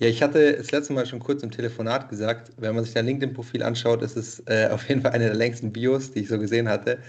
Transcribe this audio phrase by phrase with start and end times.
[0.00, 3.06] Ja, ich hatte das letzte Mal schon kurz im Telefonat gesagt, wenn man sich dein
[3.06, 6.38] LinkedIn-Profil anschaut, ist es äh, auf jeden Fall eine der längsten Bios, die ich so
[6.38, 7.02] gesehen hatte.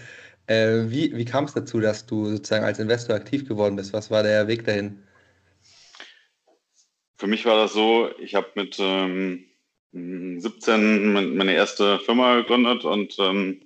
[0.48, 3.94] Äh, wie wie kam es dazu, dass du sozusagen als Investor aktiv geworden bist?
[3.94, 5.04] Was war der Weg dahin?
[7.18, 9.46] Für mich war das so, ich habe mit ähm,
[9.92, 13.62] 17 meine erste Firma gegründet und ähm,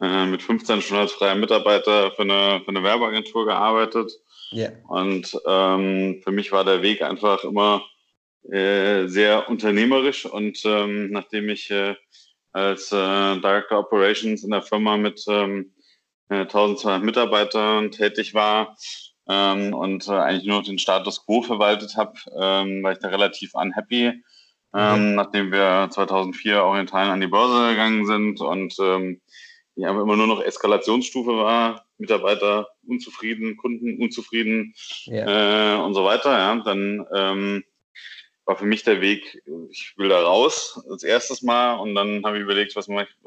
[0.00, 4.10] äh, mit 15 schon als freier Mitarbeiter für eine, für eine Werbeagentur gearbeitet.
[4.52, 4.72] Yeah.
[4.88, 7.84] Und ähm, für mich war der Weg einfach immer
[8.50, 11.94] äh, sehr unternehmerisch und ähm, nachdem ich äh,
[12.52, 12.96] als äh,
[13.40, 15.72] Director Operations in der Firma mit ähm,
[16.28, 18.76] 1200 äh, Mitarbeitern tätig war
[19.28, 23.54] ähm, und äh, eigentlich nur den Status quo verwaltet habe, ähm, war ich da relativ
[23.54, 24.22] unhappy,
[24.74, 25.14] ähm, mhm.
[25.14, 29.20] nachdem wir 2004 oriental an die Börse gegangen sind und ähm,
[29.76, 34.74] ja, immer nur noch Eskalationsstufe war, Mitarbeiter unzufrieden, Kunden unzufrieden
[35.08, 35.74] yeah.
[35.74, 37.64] äh, und so weiter, ja, dann ähm,
[38.44, 42.36] war für mich der Weg, ich will da raus als erstes Mal und dann habe
[42.36, 43.26] ich überlegt, was mache ich,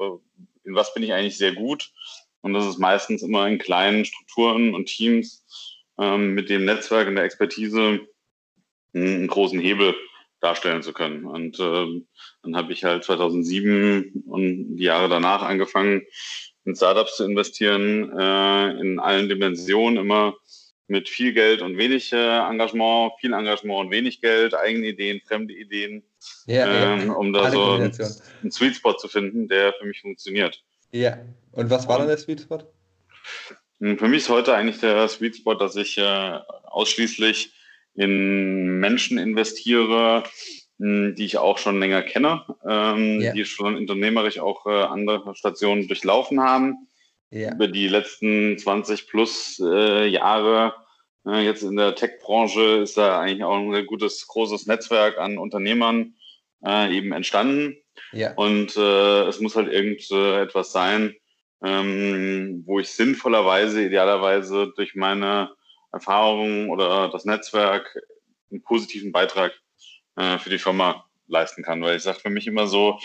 [0.64, 1.90] in was bin ich eigentlich sehr gut
[2.42, 5.44] und das ist meistens immer in kleinen Strukturen und Teams
[5.98, 8.00] ähm, mit dem Netzwerk und der Expertise
[8.94, 9.94] einen großen Hebel
[10.40, 11.24] darstellen zu können.
[11.24, 12.02] Und äh,
[12.42, 16.02] dann habe ich halt 2007 und die Jahre danach angefangen,
[16.64, 20.36] in Startups zu investieren, äh, in allen Dimensionen, immer
[20.88, 25.54] mit viel Geld und wenig äh, Engagement, viel Engagement und wenig Geld, eigene Ideen, fremde
[25.54, 26.02] Ideen,
[26.46, 27.12] ja, ähm, ja.
[27.12, 27.92] um da so einen,
[28.42, 30.64] einen Sweet Spot zu finden, der für mich funktioniert.
[30.90, 31.18] Ja,
[31.52, 32.60] und was war dann der Sweet Spot?
[33.80, 37.52] Hm, für mich ist heute eigentlich der Sweet Spot, dass ich äh, ausschließlich
[37.94, 40.24] in Menschen investiere,
[40.78, 43.32] hm, die ich auch schon länger kenne, ähm, yeah.
[43.32, 46.87] die schon unternehmerisch auch äh, andere Stationen durchlaufen haben.
[47.32, 47.54] Yeah.
[47.54, 50.74] Über die letzten 20 plus äh, Jahre
[51.26, 55.38] äh, jetzt in der Tech-Branche ist da eigentlich auch ein sehr gutes, großes Netzwerk an
[55.38, 56.14] Unternehmern
[56.64, 57.76] äh, eben entstanden.
[58.12, 58.32] Ja.
[58.34, 61.14] Und äh, es muss halt irgendetwas sein,
[61.62, 65.50] ähm, wo ich sinnvollerweise, idealerweise durch meine
[65.92, 67.98] Erfahrungen oder das Netzwerk
[68.50, 69.52] einen positiven Beitrag
[70.16, 71.82] äh, für die Firma leisten kann.
[71.82, 72.98] Weil ich sage für mich immer so,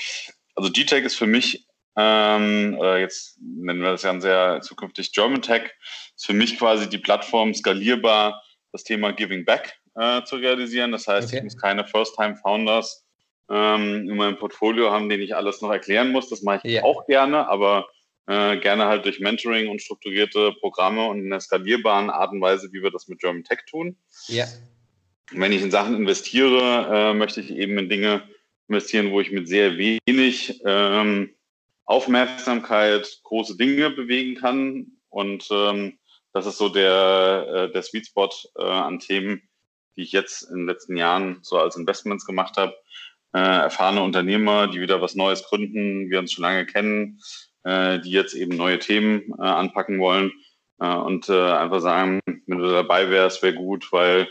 [0.56, 5.72] also G-Tech ist für mich, ähm, oder jetzt nennen wir das ja zukünftig German Tech,
[6.16, 10.92] ist für mich quasi die Plattform skalierbar, das Thema Giving Back äh, zu realisieren.
[10.92, 11.38] Das heißt, okay.
[11.38, 13.06] ich muss keine First-Time-Founders
[13.50, 16.30] ähm, in meinem Portfolio haben, den ich alles noch erklären muss.
[16.30, 16.84] Das mache ich ja.
[16.84, 17.88] auch gerne, aber
[18.28, 22.70] äh, gerne halt durch Mentoring und strukturierte Programme und in einer skalierbaren Art und Weise,
[22.72, 23.98] wie wir das mit German Tech tun.
[24.28, 24.46] Ja.
[25.32, 28.24] Wenn ich in Sachen investiere, äh, möchte ich eben in Dinge
[28.68, 31.36] investieren, wo ich mit sehr wenig ähm,
[31.86, 34.94] Aufmerksamkeit große Dinge bewegen kann.
[35.10, 35.98] Und ähm,
[36.32, 39.42] das ist so der, äh, der Sweet Spot äh, an Themen,
[39.96, 42.76] die ich jetzt in den letzten Jahren so als Investments gemacht habe
[43.34, 47.20] äh, erfahrene Unternehmer, die wieder was Neues gründen, wir uns schon lange kennen,
[47.64, 50.32] äh, die jetzt eben neue Themen äh, anpacken wollen
[50.80, 54.28] äh, und äh, einfach sagen, wenn du dabei wärst, wäre gut, weil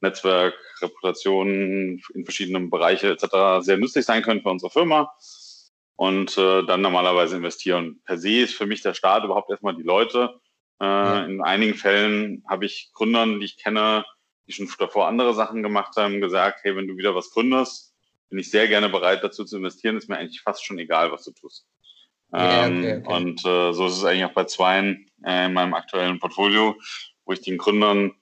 [0.00, 3.64] Netzwerk, Reputation in verschiedenen Bereichen etc.
[3.64, 5.12] sehr nützlich sein können für unsere Firma
[5.96, 8.00] und äh, dann normalerweise investieren.
[8.04, 10.40] Per se ist für mich der Start überhaupt erstmal die Leute.
[10.80, 11.24] Äh, ja.
[11.24, 14.04] In einigen Fällen habe ich Gründern, die ich kenne,
[14.46, 17.94] die schon davor andere Sachen gemacht haben, gesagt, hey, wenn du wieder was gründest,
[18.28, 19.96] bin ich sehr gerne bereit dazu zu investieren.
[19.96, 21.66] Ist mir eigentlich fast schon egal, was du tust.
[22.32, 23.14] Ja, okay, ähm, okay.
[23.14, 26.76] Und äh, so ist es eigentlich auch bei zweien äh, in meinem aktuellen Portfolio,
[27.24, 28.12] wo ich den Gründern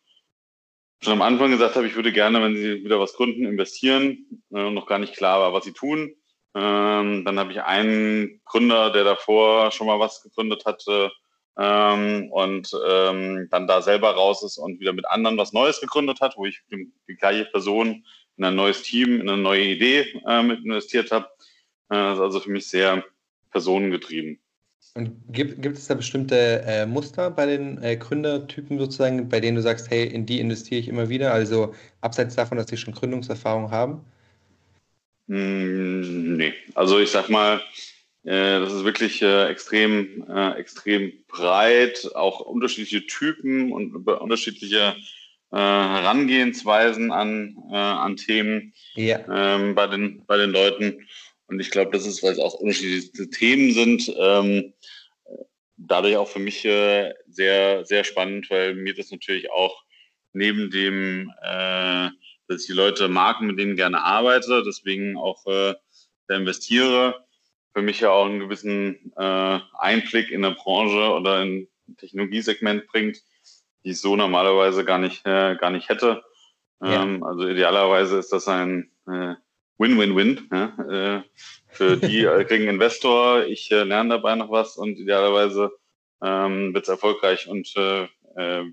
[1.00, 4.64] schon am Anfang gesagt habe, ich würde gerne, wenn sie wieder was gründen, investieren äh,
[4.64, 6.14] und noch gar nicht klar war, was sie tun.
[6.54, 11.12] Ähm, dann habe ich einen Gründer, der davor schon mal was gegründet hatte
[11.56, 16.20] ähm, und ähm, dann da selber raus ist und wieder mit anderen was Neues gegründet
[16.20, 18.04] hat, wo ich die, die gleiche Person
[18.36, 21.26] in ein neues Team, in eine neue Idee äh, mit investiert habe.
[21.90, 23.04] Äh, das ist also für mich sehr
[23.50, 24.40] personengetrieben.
[24.94, 29.56] Und gibt, gibt es da bestimmte äh, Muster bei den äh, Gründertypen sozusagen, bei denen
[29.56, 31.32] du sagst, hey, in die investiere ich immer wieder?
[31.32, 34.04] Also abseits davon, dass sie schon Gründungserfahrung haben?
[35.30, 37.60] Mm, nee, also ich sag mal,
[38.24, 44.96] äh, das ist wirklich äh, extrem, äh, extrem breit, auch unterschiedliche Typen und unterschiedliche
[45.52, 49.20] äh, Herangehensweisen an, an Themen ja.
[49.32, 51.06] ähm, bei, den, bei den Leuten.
[51.46, 54.74] Und ich glaube, das ist, weil es auch unterschiedliche Themen sind, ähm,
[55.76, 59.82] dadurch auch für mich sehr, sehr spannend, weil mir das natürlich auch
[60.32, 61.32] neben dem,
[62.50, 65.74] dass ich die Leute mag, mit denen gerne arbeite, deswegen auch äh,
[66.28, 67.24] investiere,
[67.72, 72.88] für mich ja auch einen gewissen äh, Einblick in der Branche oder in ein Technologiesegment
[72.88, 73.22] bringt,
[73.84, 76.24] die ich so normalerweise gar nicht, äh, gar nicht hätte.
[76.82, 77.04] Ja.
[77.04, 79.34] Ähm, also idealerweise ist das ein äh,
[79.78, 80.48] Win-Win-Win.
[80.52, 81.18] Ja?
[81.18, 81.22] Äh,
[81.68, 85.70] für die äh, kriegen Investor, ich lerne dabei noch was und idealerweise
[86.20, 88.08] ähm, wird es erfolgreich und äh,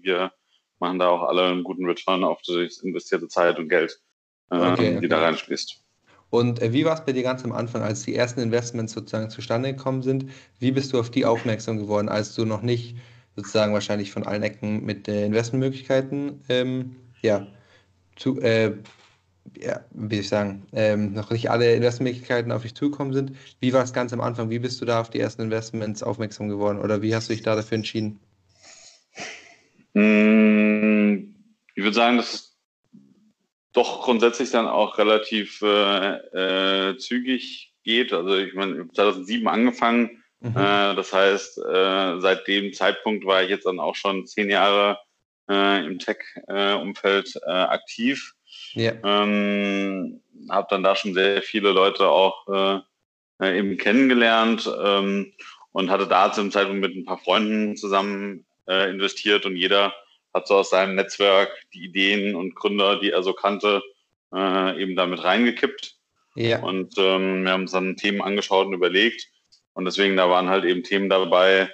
[0.02, 0.32] wir
[0.80, 4.00] machen da auch alle einen guten Return auf die investierte Zeit und Geld,
[4.50, 5.00] okay, okay.
[5.02, 5.84] die da reinfließt.
[6.30, 9.30] Und äh, wie war es bei dir ganz am Anfang, als die ersten Investments sozusagen
[9.30, 10.30] zustande gekommen sind?
[10.60, 12.98] Wie bist du auf die aufmerksam geworden, als du noch nicht
[13.36, 17.48] sozusagen wahrscheinlich von allen Ecken mit äh, Investmentmöglichkeiten ähm, ja,
[18.16, 18.74] zu, äh,
[19.58, 23.34] ja, wie ich sagen, ähm, noch nicht alle Investmentmöglichkeiten auf dich zugekommen sind.
[23.62, 24.50] Wie war es ganz am Anfang?
[24.50, 27.44] Wie bist du da auf die ersten Investments aufmerksam geworden oder wie hast du dich
[27.44, 28.20] da dafür entschieden?
[29.98, 31.34] Hm,
[31.74, 32.58] ich würde sagen, dass es
[33.74, 38.14] doch grundsätzlich dann auch relativ äh, äh, zügig geht.
[38.14, 40.24] Also ich meine, 2007 angefangen.
[40.40, 40.56] Mhm.
[40.56, 45.00] Äh, das heißt, äh, seit dem Zeitpunkt war ich jetzt dann auch schon zehn Jahre
[45.50, 48.34] äh, im Tech-Umfeld äh, aktiv.
[48.74, 48.94] Ja.
[49.04, 50.22] Ähm,
[50.52, 52.84] habe dann da schon sehr viele Leute auch
[53.40, 55.34] eben kennengelernt ähm,
[55.72, 59.94] und hatte da zum Zeitpunkt mit ein paar Freunden zusammen investiert und jeder
[60.34, 63.82] hat so aus seinem Netzwerk die Ideen und Gründer, die er so kannte,
[64.34, 65.96] äh, eben damit reingekippt.
[66.36, 66.60] Ja.
[66.60, 69.28] Und ähm, wir haben uns dann Themen angeschaut und überlegt.
[69.74, 71.72] Und deswegen, da waren halt eben Themen dabei,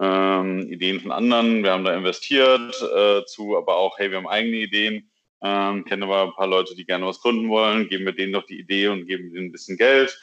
[0.00, 1.62] ähm, Ideen von anderen.
[1.62, 5.10] Wir haben da investiert äh, zu, aber auch, hey, wir haben eigene Ideen.
[5.42, 8.46] Ähm, kennen aber ein paar Leute, die gerne was gründen wollen, geben wir denen doch
[8.46, 10.16] die Idee und geben denen ein bisschen Geld.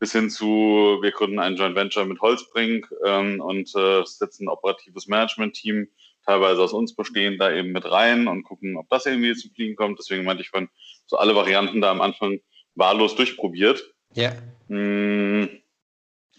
[0.00, 4.48] Bis hin zu, wir gründen ein Joint Venture mit Holzbrink ähm, und äh, setzen ein
[4.48, 5.88] operatives Management-Team
[6.24, 9.76] teilweise aus uns bestehen, da eben mit rein und gucken, ob das irgendwie zum Fliegen
[9.76, 9.98] kommt.
[9.98, 10.68] Deswegen meinte ich, von
[11.06, 12.40] so alle Varianten da am Anfang
[12.74, 13.94] wahllos durchprobiert.
[14.14, 14.32] Ja.
[14.68, 15.48] Mm,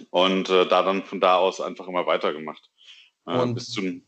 [0.10, 2.70] und äh, da dann von da aus einfach immer weitergemacht.
[3.28, 4.04] Äh, und, bis zum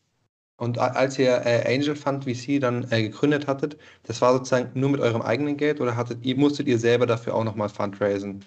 [0.57, 4.91] und als ihr äh, Angel Fund VC dann äh, gegründet hattet, das war sozusagen nur
[4.91, 8.45] mit eurem eigenen Geld oder hattet, ihr, musstet ihr selber dafür auch nochmal Fundraisen?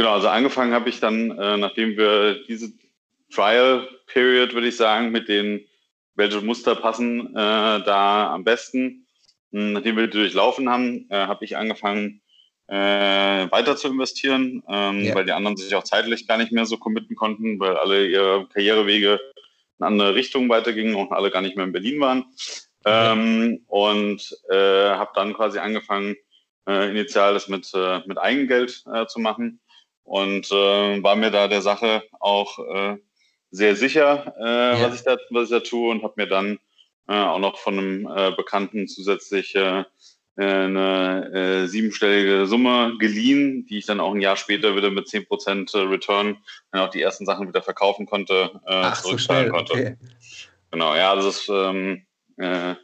[0.00, 2.72] Genau, also angefangen habe ich dann, äh, nachdem wir diese
[3.30, 5.66] Trial Period, würde ich sagen, mit den,
[6.14, 9.06] welche Muster passen äh, da am besten.
[9.52, 12.22] Hm, nachdem wir die durchlaufen haben, äh, habe ich angefangen,
[12.68, 15.14] äh, weiter zu investieren, ähm, ja.
[15.14, 18.48] weil die anderen sich auch zeitlich gar nicht mehr so committen konnten, weil alle ihre
[18.48, 19.20] Karrierewege
[19.80, 22.24] in andere Richtungen weitergingen und alle gar nicht mehr in Berlin waren.
[22.86, 24.54] Ähm, und äh,
[24.92, 26.16] habe dann quasi angefangen,
[26.66, 27.70] äh, initial das mit,
[28.06, 29.60] mit Eigengeld zu machen
[30.04, 32.96] und äh, war mir da der Sache auch äh,
[33.50, 34.88] sehr sicher, äh, ja.
[34.88, 36.58] was, ich da, was ich da tue und habe mir dann
[37.08, 39.84] äh, auch noch von einem äh, Bekannten zusätzlich äh,
[40.36, 45.76] eine äh, siebenstellige Summe geliehen, die ich dann auch ein Jahr später wieder mit 10%
[45.76, 46.38] äh, Return
[46.72, 49.72] dann auch die ersten Sachen wieder verkaufen konnte, äh, Ach, zurückzahlen so konnte.
[49.72, 49.96] Okay.
[50.70, 52.06] Genau, ja, das ist ähm,
[52.36, 52.74] äh,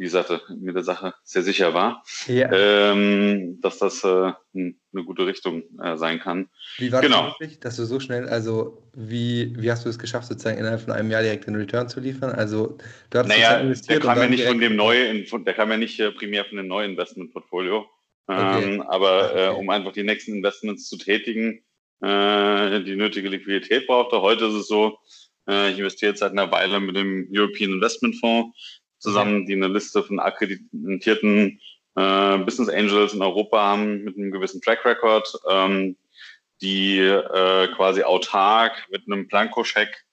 [0.00, 2.50] wie gesagt, mir der Sache sehr sicher war, ja.
[2.50, 6.48] ähm, dass das äh, eine gute Richtung äh, sein kann.
[6.78, 7.26] Wie war genau.
[7.26, 10.80] das möglich, dass du so schnell, also wie, wie hast du es geschafft, sozusagen innerhalb
[10.80, 12.30] von einem Jahr direkt den Return zu liefern?
[12.30, 12.78] Also
[13.10, 14.02] du hast naja, investiert.
[14.02, 16.68] Der kam ja nicht von dem neuen, der kam ja nicht äh, primär von dem
[16.68, 17.84] neuen Investmentportfolio.
[18.26, 18.76] Okay.
[18.76, 19.46] Ähm, aber okay.
[19.48, 21.62] Äh, um einfach die nächsten Investments zu tätigen,
[22.00, 24.22] äh, die nötige Liquidität brauchte.
[24.22, 24.96] Heute ist es so,
[25.46, 28.56] äh, ich investiere jetzt seit einer Weile mit dem European Investment Fonds
[29.00, 31.60] zusammen, die eine Liste von akkreditierten
[31.96, 35.96] äh, Business Angels in Europa haben mit einem gewissen Track Record, ähm,
[36.62, 40.04] die äh, quasi autark mit einem Plankoscheck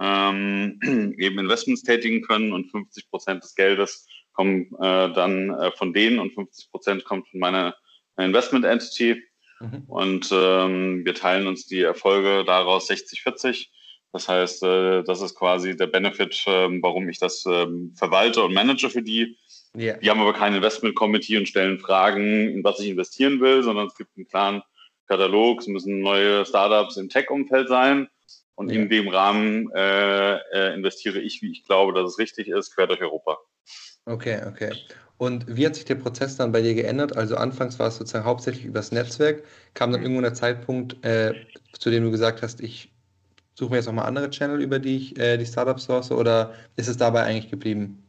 [0.00, 0.78] ähm,
[1.18, 6.18] eben Investments tätigen können und 50 Prozent des Geldes kommen äh, dann äh, von denen
[6.18, 7.74] und 50 Prozent kommt von meiner
[8.18, 9.22] Investment Entity.
[9.60, 9.84] Mhm.
[9.86, 13.68] Und ähm, wir teilen uns die Erfolge daraus 60-40.
[14.16, 18.54] Das heißt, äh, das ist quasi der Benefit, ähm, warum ich das ähm, verwalte und
[18.54, 19.36] manage für die.
[19.76, 19.98] Yeah.
[19.98, 23.88] Die haben aber kein Investment Committee und stellen Fragen, in was ich investieren will, sondern
[23.88, 24.62] es gibt einen klaren
[25.06, 25.60] Katalog.
[25.60, 28.08] Es müssen neue Startups im Tech-Umfeld sein.
[28.54, 28.80] Und yeah.
[28.80, 32.86] in dem Rahmen äh, äh, investiere ich, wie ich glaube, dass es richtig ist, quer
[32.86, 33.36] durch Europa.
[34.06, 34.72] Okay, okay.
[35.18, 37.18] Und wie hat sich der Prozess dann bei dir geändert?
[37.18, 39.42] Also anfangs war es sozusagen hauptsächlich übers Netzwerk.
[39.74, 41.34] Kam dann irgendwo der Zeitpunkt, äh,
[41.78, 42.95] zu dem du gesagt hast, ich
[43.56, 46.88] suchen wir jetzt nochmal andere Channel, über die ich äh, die Startups source oder ist
[46.88, 48.02] es dabei eigentlich geblieben?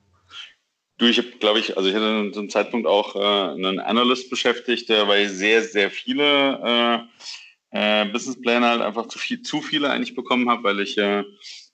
[0.97, 3.19] Du, ich habe, glaube ich, also ich hatte zu einem Zeitpunkt auch äh,
[3.53, 7.07] einen Analyst beschäftigt, der bei sehr, sehr viele
[7.71, 11.23] äh, äh, Businesspläne halt einfach zu, viel, zu viele eigentlich bekommen habe, weil ich äh,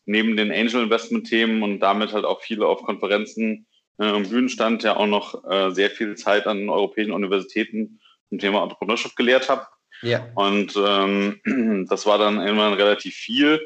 [0.05, 3.65] neben den Angel Investment Themen und damit halt auch viele auf Konferenzen
[3.97, 8.39] äh, und Bühnen stand, ja auch noch äh, sehr viel Zeit an europäischen Universitäten zum
[8.39, 9.65] Thema Entrepreneurship gelehrt habe.
[10.03, 10.27] Ja.
[10.35, 13.59] Und ähm, das war dann irgendwann relativ viel,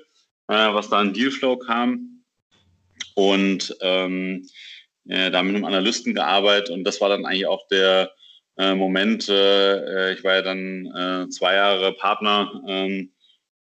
[0.47, 2.23] äh, was da an Dealflow kam.
[3.15, 4.47] Und ähm,
[5.07, 8.11] äh, da mit einem Analysten gearbeitet und das war dann eigentlich auch der
[8.57, 9.27] äh, Moment.
[9.27, 13.11] Äh, ich war ja dann äh, zwei Jahre Partner, ähm,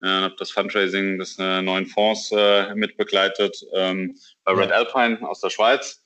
[0.02, 2.32] äh, habe das Fundraising des äh, neuen Fonds
[2.76, 4.76] mitbegleitet ähm, bei Red ja.
[4.76, 6.02] Alpine aus der Schweiz.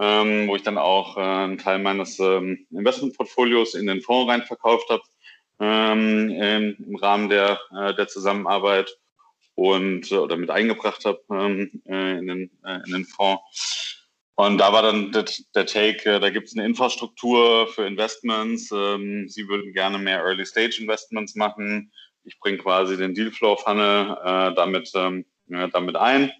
[0.00, 4.88] Ähm, wo ich dann auch einen Teil meines ähm, Investmentportfolios in den Fonds rein verkauft
[4.88, 5.02] habe
[5.62, 7.60] ähm, im Rahmen der,
[7.96, 8.98] der Zusammenarbeit
[9.54, 12.50] und oder mit eingebracht habe ähm, in, den,
[12.86, 13.92] in den Fonds.
[14.34, 18.70] Und da war dann der, der Take, äh, da gibt es eine Infrastruktur für Investments.
[18.72, 21.92] Ähm, Sie würden gerne mehr Early-Stage-Investments machen.
[22.24, 26.32] Ich bringe quasi den Dealflow-Funnel äh, damit, ähm, ja, damit ein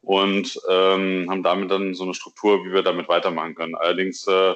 [0.00, 3.74] und ähm, haben damit dann so eine Struktur, wie wir damit weitermachen können.
[3.74, 4.54] Allerdings äh,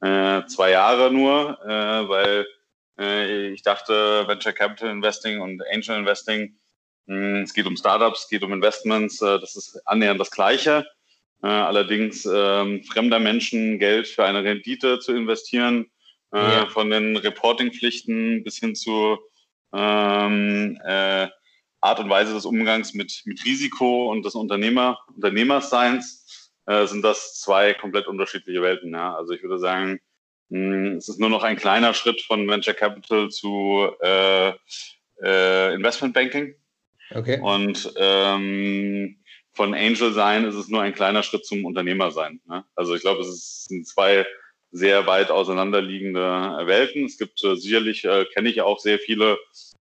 [0.00, 2.44] äh, zwei Jahre nur, äh, weil äh,
[2.98, 6.56] ich dachte, Venture Capital Investing und Angel Investing,
[7.06, 10.86] hm, es geht um Startups, es geht um Investments, äh, das ist annähernd das Gleiche.
[11.42, 15.86] Äh, allerdings ähm, fremder Menschen Geld für eine Rendite zu investieren,
[16.32, 16.66] äh, ja.
[16.66, 19.18] von den Reportingpflichten bis hin zu
[19.72, 21.28] ähm, äh,
[21.80, 27.38] Art und Weise des Umgangs mit, mit Risiko und des Unternehmer, Unternehmerseins, äh, sind das
[27.40, 28.92] zwei komplett unterschiedliche Welten.
[28.92, 29.14] Ja?
[29.14, 30.00] Also ich würde sagen,
[30.48, 34.52] es ist nur noch ein kleiner Schritt von Venture Capital zu äh,
[35.22, 36.54] äh, Investment Banking.
[37.14, 37.40] Okay.
[37.40, 39.18] Und ähm,
[39.52, 42.40] von Angel sein ist es nur ein kleiner Schritt zum Unternehmer sein.
[42.46, 42.64] Ne?
[42.74, 44.26] Also ich glaube, es sind zwei
[44.70, 46.20] sehr weit auseinanderliegende
[46.66, 47.04] Welten.
[47.06, 49.38] Es gibt äh, sicherlich, äh, kenne ich auch sehr viele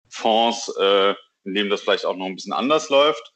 [0.09, 1.14] Fonds, äh,
[1.45, 3.33] in denen das vielleicht auch noch ein bisschen anders läuft.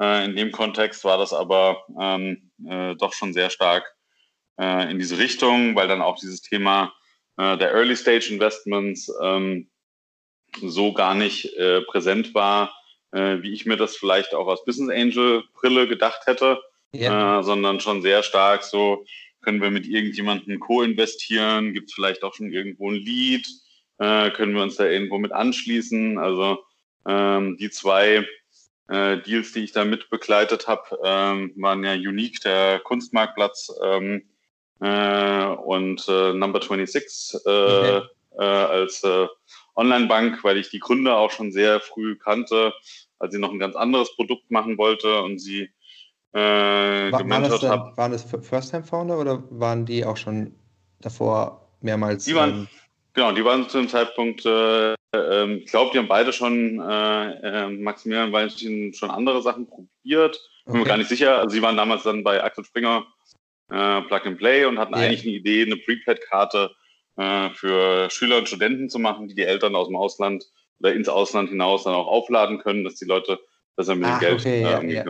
[0.00, 3.84] Äh, in dem Kontext war das aber ähm, äh, doch schon sehr stark
[4.58, 6.92] äh, in diese Richtung, weil dann auch dieses Thema
[7.40, 9.70] der Early Stage Investments ähm,
[10.60, 11.54] so gar nicht
[11.86, 12.74] präsent war,
[13.12, 16.60] äh, wie ich mir das vielleicht auch aus Business Angel Brille gedacht hätte,
[16.92, 17.40] ja.
[17.40, 19.04] äh, sondern schon sehr stark so,
[19.40, 23.46] können wir mit irgendjemandem co-investieren, gibt es vielleicht auch schon irgendwo ein Lead,
[23.98, 26.18] äh, können wir uns da irgendwo mit anschließen.
[26.18, 26.58] Also
[27.06, 28.26] ähm, die zwei
[28.88, 34.16] äh, Deals, die ich da mit begleitet habe, ähm, waren ja Unique, der Kunstmarktplatz ähm,
[34.16, 34.22] äh,
[34.80, 38.02] und äh, Number 26 äh, okay.
[38.38, 39.26] äh, als äh,
[39.74, 42.72] Online-Bank, weil ich die Gründer auch schon sehr früh kannte,
[43.18, 45.70] als sie noch ein ganz anderes Produkt machen wollte und sie
[46.32, 47.96] äh, War, gementort habe.
[47.96, 50.54] Waren das First-Time-Founder oder waren die auch schon
[51.00, 52.24] davor mehrmals?
[52.24, 52.68] Die waren, ähm,
[53.14, 57.30] genau, die waren zu dem Zeitpunkt, äh, äh, ich glaube, die haben beide schon, äh,
[57.30, 60.36] äh Maximilian Weinstein, schon andere Sachen probiert.
[60.64, 60.72] Okay.
[60.72, 61.38] Bin mir gar nicht sicher.
[61.38, 63.06] Also sie waren damals dann bei Axel Springer
[63.70, 65.04] äh, Plug and Play und hatten yeah.
[65.04, 66.70] eigentlich eine Idee, eine Prepaid-Karte
[67.16, 70.44] äh, für Schüler und Studenten zu machen, die die Eltern aus dem Ausland
[70.80, 73.40] oder ins Ausland hinaus dann auch aufladen können, dass die Leute
[73.76, 75.04] besser mit dem Geld okay, äh, ja, ja.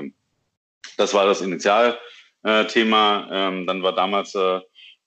[0.97, 3.29] Das war das Initialthema.
[3.31, 4.61] Ähm, dann war damals äh,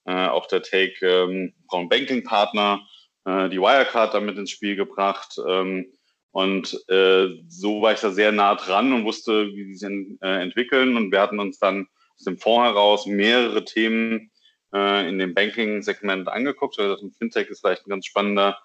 [0.05, 2.81] äh, auch der Take ähm, Braun Banking Partner,
[3.25, 5.37] äh, die Wirecard damit ins Spiel gebracht.
[5.47, 5.87] Ähm,
[6.31, 9.89] und äh, so war ich da sehr nah dran und wusste, wie sie sich
[10.21, 10.95] äh, entwickeln.
[10.95, 11.87] Und wir hatten uns dann
[12.23, 14.31] dem Fonds heraus mehrere Themen
[14.73, 16.79] äh, in dem Banking-Segment angeguckt.
[16.79, 18.57] Also Fintech ist vielleicht ein ganz spannender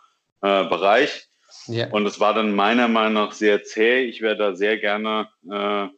[0.43, 1.29] äh, Bereich.
[1.69, 1.89] Yeah.
[1.91, 4.05] Und es war dann meiner Meinung nach sehr zäh.
[4.05, 5.89] Ich wäre da sehr gerne äh,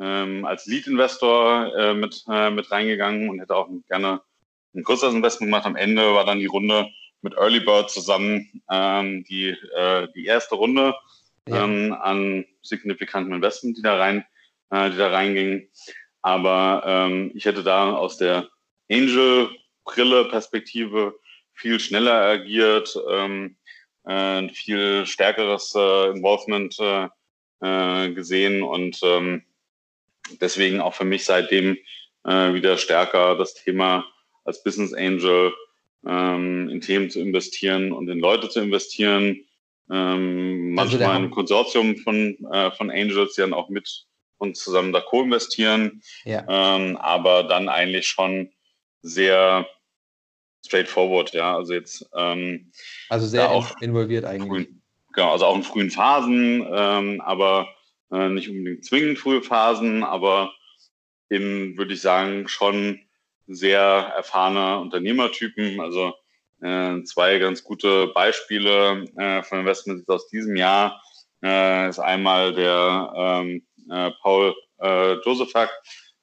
[0.00, 4.20] ähm, als Lead-Investor äh, mit, äh, mit reingegangen und hätte auch gerne
[4.74, 5.66] ein größeres Investment gemacht.
[5.66, 6.88] Am Ende war dann die Runde
[7.20, 10.94] mit Early Bird zusammen ähm, die, äh, die erste Runde
[11.48, 11.64] ja.
[11.64, 14.24] ähm, an signifikanten Investment, die da rein,
[14.70, 15.68] äh, die da reingingen.
[16.22, 18.48] Aber ähm, ich hätte da aus der
[18.90, 21.14] Angel-Brille-Perspektive
[21.52, 23.56] viel schneller agiert, ähm,
[24.04, 27.08] äh, viel stärkeres äh, Involvement äh,
[27.60, 29.42] äh, gesehen und ähm,
[30.40, 31.76] deswegen auch für mich seitdem
[32.24, 34.04] äh, wieder stärker das Thema
[34.44, 35.52] als Business Angel
[36.06, 39.44] ähm, in Themen zu investieren und in Leute zu investieren.
[39.90, 44.06] Ähm, also manchmal in einem Konsortium von, äh, von Angels, die dann auch mit
[44.42, 46.44] uns zusammen da co-investieren, ja.
[46.48, 48.52] ähm, aber dann eigentlich schon
[49.02, 49.66] sehr
[50.66, 51.56] straightforward, ja.
[51.56, 52.72] Also jetzt ähm,
[53.08, 54.48] also sehr auch involviert eigentlich.
[54.48, 54.82] Frühen,
[55.12, 57.68] genau, also auch in frühen Phasen, ähm, aber
[58.10, 60.52] äh, nicht unbedingt zwingend frühe Phasen, aber
[61.30, 63.00] eben würde ich sagen schon
[63.46, 63.80] sehr
[64.16, 65.80] erfahrene Unternehmertypen.
[65.80, 66.14] Also
[66.60, 71.00] äh, zwei ganz gute Beispiele äh, von Investments aus diesem Jahr
[71.42, 73.71] äh, ist einmal der ähm, äh,
[74.22, 75.70] Paul äh, Josephak,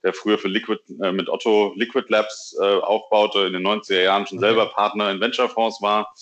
[0.03, 4.27] der früher für Liquid, äh, mit Otto Liquid Labs äh, aufbaute, in den 90er Jahren
[4.27, 4.47] schon okay.
[4.47, 6.13] selber Partner in Venture-Fonds war.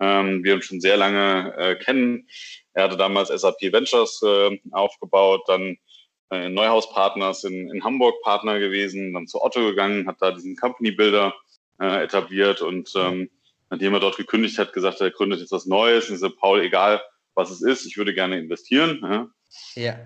[0.00, 2.28] Ähm, wir uns schon sehr lange äh, kennen.
[2.74, 5.76] Er hatte damals SAP Ventures äh, aufgebaut, dann
[6.30, 10.56] äh, Neuhaus Partners in, in Hamburg Partner gewesen, dann zu Otto gegangen, hat da diesen
[10.56, 11.34] Company Builder
[11.80, 13.30] äh, etabliert und ähm,
[13.70, 16.08] nachdem er dort gekündigt hat, gesagt, er gründet jetzt was Neues.
[16.08, 17.00] Und ich so, Paul, egal
[17.34, 19.00] was es ist, ich würde gerne investieren.
[19.02, 19.98] Ja, ja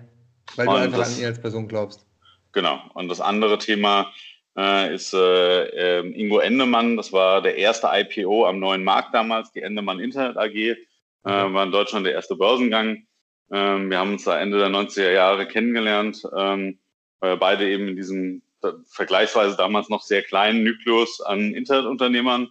[0.55, 2.05] weil und du einfach das, an ihn als Person glaubst.
[2.53, 2.79] Genau.
[2.93, 4.11] Und das andere Thema
[4.57, 6.97] äh, ist äh, äh, Ingo Endemann.
[6.97, 10.55] Das war der erste IPO am neuen Markt damals, die Endemann Internet AG.
[10.55, 10.75] Äh,
[11.23, 13.05] war in Deutschland der erste Börsengang.
[13.51, 16.79] Ähm, wir haben uns da Ende der 90er Jahre kennengelernt, ähm,
[17.19, 18.41] beide eben in diesem
[18.87, 22.49] vergleichsweise damals noch sehr kleinen Nukleus an Internetunternehmern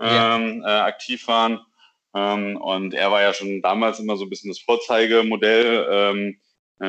[0.00, 0.78] ähm, ja.
[0.78, 1.60] äh, aktiv waren.
[2.14, 5.86] Ähm, und er war ja schon damals immer so ein bisschen das Vorzeigemodell.
[5.90, 6.40] Ähm,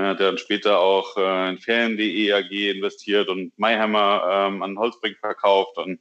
[0.02, 5.78] hat dann später auch äh, in Ferien.de AG investiert und Mayhammer ähm, an Holzbrink verkauft
[5.78, 6.00] und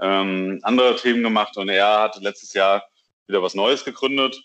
[0.00, 1.56] ähm, andere Themen gemacht.
[1.56, 2.84] Und er hatte letztes Jahr
[3.26, 4.42] wieder was Neues gegründet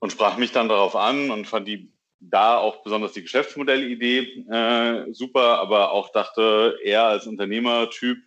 [0.00, 5.12] und sprach mich dann darauf an und fand die da auch besonders die Geschäftsmodellidee äh,
[5.12, 8.18] super, aber auch dachte, er als Unternehmertyp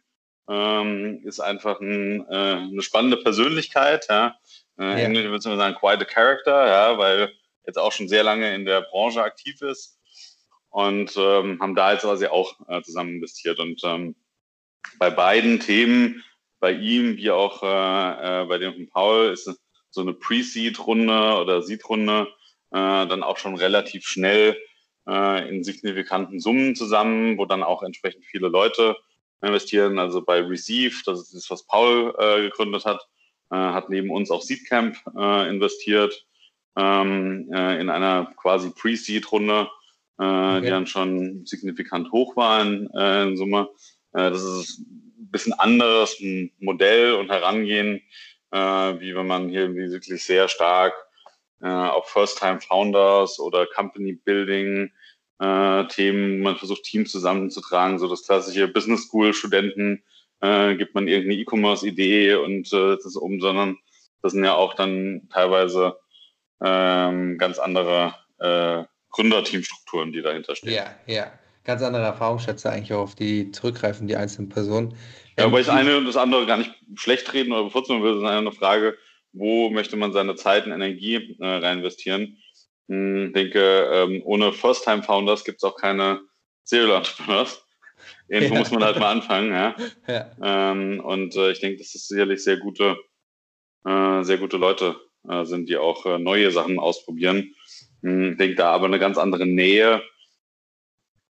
[0.49, 4.07] ähm, ist einfach ein, äh, eine spannende Persönlichkeit.
[4.09, 4.35] Ja?
[4.79, 4.95] Äh, ja.
[4.95, 7.33] Englisch würde man sagen, quite a character, ja, weil
[7.65, 9.99] jetzt auch schon sehr lange in der Branche aktiv ist
[10.69, 13.59] und ähm, haben da jetzt quasi auch äh, zusammen investiert.
[13.59, 14.15] Und ähm,
[14.99, 16.23] bei beiden Themen,
[16.59, 19.49] bei ihm wie auch äh, äh, bei dem von Paul, ist
[19.91, 22.27] so eine Pre-Seed-Runde oder Seed-Runde
[22.71, 24.57] äh, dann auch schon relativ schnell
[25.07, 28.97] äh, in signifikanten Summen zusammen, wo dann auch entsprechend viele Leute
[29.41, 29.99] investieren.
[29.99, 33.07] Also bei Receive, das ist das, was Paul äh, gegründet hat,
[33.51, 36.25] äh, hat neben uns auch Seedcamp äh, investiert
[36.75, 39.67] ähm, äh, in einer quasi Pre-Seed-Runde,
[40.19, 40.61] äh, okay.
[40.61, 43.69] die dann schon signifikant hoch waren äh, in Summe.
[44.13, 46.21] Äh, das ist ein bisschen anderes
[46.59, 48.01] Modell und Herangehen,
[48.51, 50.93] äh, wie wenn man hier wirklich sehr stark
[51.61, 54.91] äh, auf First-Time-Founders oder Company-Building
[55.39, 60.03] äh, Themen, man versucht Teams zusammenzutragen, so das klassische Business School Studenten
[60.41, 63.77] äh, gibt man irgendeine E-Commerce-Idee und äh, setzt es um, sondern
[64.21, 65.97] das sind ja auch dann teilweise
[66.63, 70.73] ähm, ganz andere äh, Gründerteamstrukturen, die dahinter stehen.
[70.73, 71.31] Ja, ja.
[71.65, 74.97] Ganz andere Erfahrungsschätze eigentlich auch auf die zurückgreifen, die einzelnen Personen.
[75.37, 78.15] Ja, wobei ich das eine und das andere gar nicht schlecht reden oder bevorzugen würde,
[78.15, 78.97] sondern eine Frage,
[79.31, 82.37] wo möchte man seine Zeit und Energie äh, reinvestieren?
[82.87, 86.21] Ich hm, denke, ähm, ohne First-Time-Founders gibt es auch keine
[86.63, 87.65] Serial-Entrepreneurs.
[88.27, 88.59] Irgendwo ja.
[88.59, 89.51] muss man halt mal anfangen.
[89.51, 89.75] Ja?
[90.07, 90.31] ja.
[90.41, 92.97] Ähm, und äh, ich denke, das sicherlich sehr gute,
[93.85, 97.53] äh, sehr gute Leute äh, sind, die auch äh, neue Sachen ausprobieren.
[98.01, 100.01] Hm, ich denke da aber eine ganz andere Nähe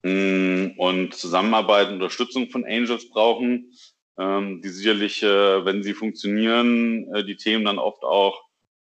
[0.03, 3.73] hm, und Zusammenarbeit, Unterstützung von Angels brauchen,
[4.17, 8.41] ähm, die sicherlich, äh, wenn sie funktionieren, äh, die Themen dann oft auch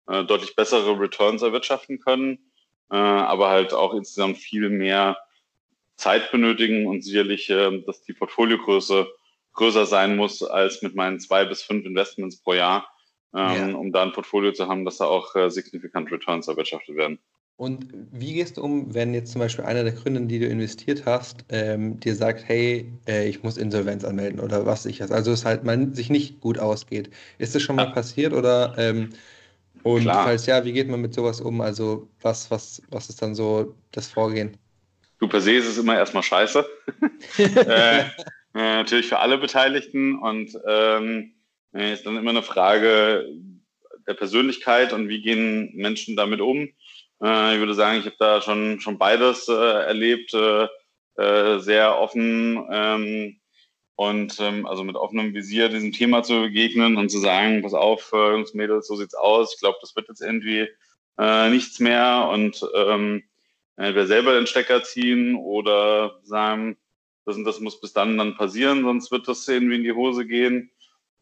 [0.08, 2.38] äh, deutlich bessere Returns erwirtschaften können,
[2.90, 5.16] äh, aber halt auch insgesamt viel mehr
[5.96, 9.06] Zeit benötigen und sicherlich, äh, dass die Portfoliogröße
[9.54, 12.86] größer sein muss als mit meinen zwei bis fünf Investments pro Jahr,
[13.36, 13.76] ähm, ja.
[13.76, 17.18] um da ein Portfolio zu haben, dass da auch äh, signifikant Returns erwirtschaftet werden.
[17.58, 21.06] Und wie gehst du um, wenn jetzt zum Beispiel einer der Gründer, die du investiert
[21.06, 25.46] hast, ähm, dir sagt, hey, äh, ich muss Insolvenz anmelden oder was ich Also es
[25.46, 27.10] halt man sich nicht gut ausgeht.
[27.38, 27.92] Ist das schon mal ja.
[27.92, 29.10] passiert oder ähm,
[29.82, 30.24] und Klar.
[30.24, 31.60] falls ja, wie geht man mit sowas um?
[31.60, 34.56] Also was, was, was ist dann so das Vorgehen?
[35.20, 36.66] Du per se ist es immer erstmal scheiße.
[37.38, 38.04] äh, äh,
[38.54, 41.32] natürlich für alle Beteiligten und ähm,
[41.76, 43.28] äh, ist dann immer eine Frage
[44.06, 46.68] der Persönlichkeit und wie gehen Menschen damit um.
[47.22, 50.68] Äh, ich würde sagen, ich habe da schon, schon beides äh, erlebt, äh,
[51.58, 53.40] sehr offen ähm,
[53.94, 58.10] und ähm, also mit offenem Visier diesem Thema zu begegnen und zu sagen, pass auf,
[58.12, 59.54] Jungs, Mädels, so sieht's aus.
[59.54, 60.68] Ich glaube, das wird jetzt irgendwie
[61.50, 63.22] nichts mehr und ähm,
[63.76, 66.76] entweder selber den Stecker ziehen oder sagen,
[67.24, 70.26] das und das muss bis dann dann passieren, sonst wird das irgendwie in die Hose
[70.26, 70.70] gehen.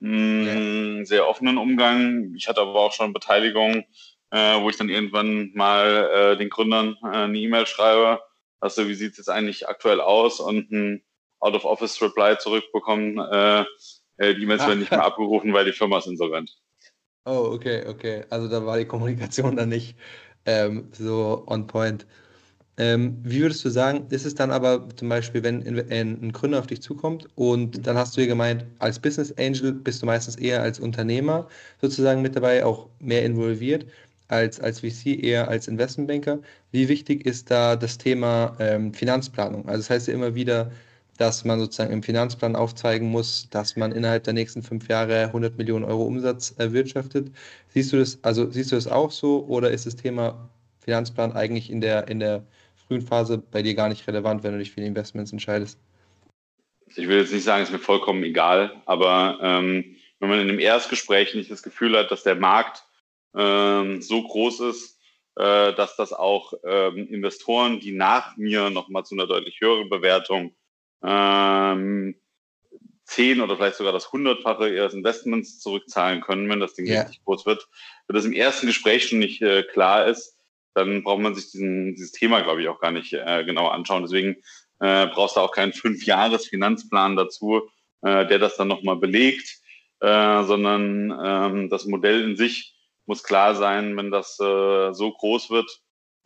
[0.00, 1.04] Mm, ja.
[1.04, 2.34] Sehr offenen Umgang.
[2.34, 3.84] Ich hatte aber auch schon Beteiligung
[4.34, 8.20] äh, wo ich dann irgendwann mal äh, den Gründern äh, eine E-Mail schreibe,
[8.58, 11.04] also wie sieht es jetzt eigentlich aktuell aus und ein
[11.38, 13.64] Out-of-Office-Reply zurückbekommen, äh,
[14.16, 16.58] äh, die E-Mails werden nicht mehr abgerufen, weil die Firma ist insolvent.
[17.26, 18.24] Oh, okay, okay.
[18.28, 19.96] Also da war die Kommunikation dann nicht
[20.46, 22.04] ähm, so on point.
[22.76, 26.66] Ähm, wie würdest du sagen, ist es dann aber zum Beispiel, wenn ein Gründer auf
[26.66, 30.60] dich zukommt und dann hast du ja gemeint, als Business Angel bist du meistens eher
[30.62, 31.48] als Unternehmer
[31.80, 33.86] sozusagen mit dabei, auch mehr involviert
[34.28, 36.40] als, als VC eher als Investmentbanker.
[36.72, 39.66] Wie wichtig ist da das Thema ähm, Finanzplanung?
[39.68, 40.72] Also das heißt ja immer wieder,
[41.18, 45.56] dass man sozusagen im Finanzplan aufzeigen muss, dass man innerhalb der nächsten fünf Jahre 100
[45.58, 47.30] Millionen Euro Umsatz erwirtschaftet.
[47.68, 51.70] Siehst du das, also siehst du das auch so oder ist das Thema Finanzplan eigentlich
[51.70, 52.44] in der, in der
[52.86, 55.78] frühen Phase bei dir gar nicht relevant, wenn du dich für die Investments entscheidest?
[56.96, 60.48] Ich will jetzt nicht sagen, es ist mir vollkommen egal, aber ähm, wenn man in
[60.48, 62.84] einem Erstgespräch nicht das Gefühl hat, dass der Markt
[63.36, 64.98] ähm, so groß ist,
[65.36, 70.54] äh, dass das auch ähm, Investoren, die nach mir nochmal zu einer deutlich höheren Bewertung
[71.02, 72.14] ähm,
[73.04, 77.02] zehn oder vielleicht sogar das hundertfache ihres Investments zurückzahlen können, wenn das Ding yeah.
[77.02, 77.68] richtig groß wird.
[78.06, 80.33] Wenn das im ersten Gespräch schon nicht äh, klar ist,
[80.74, 84.02] dann braucht man sich diesen, dieses Thema, glaube ich, auch gar nicht äh, genau anschauen.
[84.02, 84.36] Deswegen
[84.80, 87.62] äh, brauchst du auch keinen Fünfjahres-Finanzplan dazu,
[88.02, 89.60] äh, der das dann nochmal belegt,
[90.00, 92.74] äh, sondern ähm, das Modell in sich
[93.06, 95.70] muss klar sein, wenn das äh, so groß wird,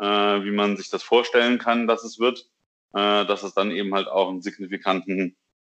[0.01, 2.47] äh, wie man sich das vorstellen kann, dass es wird,
[2.95, 5.37] äh, dass es dann eben halt auch einen signifikanten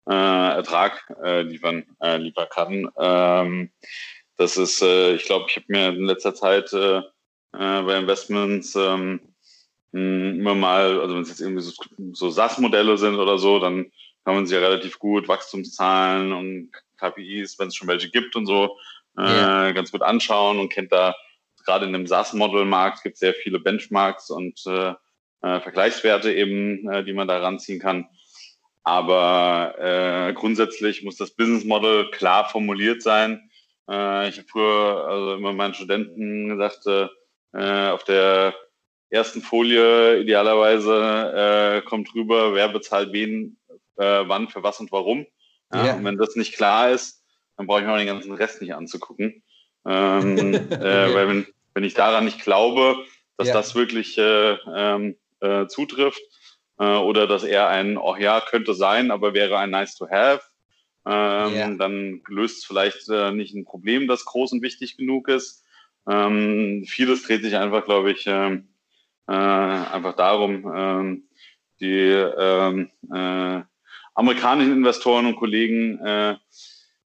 [0.07, 2.89] äh, Ertrag äh, liefern, äh, liefern kann.
[2.97, 3.71] Ähm,
[4.37, 7.01] das ist, äh, ich glaube, ich habe mir in letzter Zeit äh,
[7.53, 9.19] äh, bei Investments ähm,
[9.91, 11.73] immer mal, also wenn es jetzt irgendwie so,
[12.13, 13.91] so SaaS-Modelle sind oder so, dann
[14.23, 18.45] kann man sich ja relativ gut Wachstumszahlen und KPIs, wenn es schon welche gibt und
[18.45, 18.77] so,
[19.17, 19.71] äh, ja.
[19.71, 21.15] ganz gut anschauen und kennt da
[21.65, 24.93] gerade in dem SaaS-Model-Markt gibt es sehr viele Benchmarks und äh,
[25.41, 28.07] äh, Vergleichswerte eben, äh, die man da ranziehen kann.
[28.83, 33.51] Aber äh, grundsätzlich muss das Business Model klar formuliert sein.
[33.87, 37.07] Äh, ich habe früher also immer meinen Studenten gesagt, äh,
[37.51, 38.53] auf der
[39.09, 43.57] ersten Folie idealerweise äh, kommt rüber, wer bezahlt wen,
[43.97, 45.25] äh, wann, für was und warum.
[45.73, 45.95] Ja, yeah.
[45.95, 47.23] Und wenn das nicht klar ist,
[47.57, 49.43] dann brauche ich mir auch den ganzen Rest nicht anzugucken.
[49.85, 50.37] Ähm,
[50.71, 50.75] okay.
[50.75, 53.05] äh, weil wenn, wenn ich daran nicht glaube,
[53.37, 53.57] dass yeah.
[53.57, 56.21] das wirklich äh, ähm, äh, zutrifft,
[56.79, 60.41] äh, oder dass er ein, oh ja, könnte sein, aber wäre ein nice to have,
[61.05, 61.69] ähm, yeah.
[61.77, 65.63] dann löst es vielleicht äh, nicht ein Problem, das groß und wichtig genug ist.
[66.07, 68.69] Ähm, vieles dreht sich einfach, glaube ich, ähm,
[69.27, 71.23] äh, einfach darum, ähm,
[71.79, 73.61] die ähm, äh,
[74.15, 76.35] amerikanischen Investoren und Kollegen äh,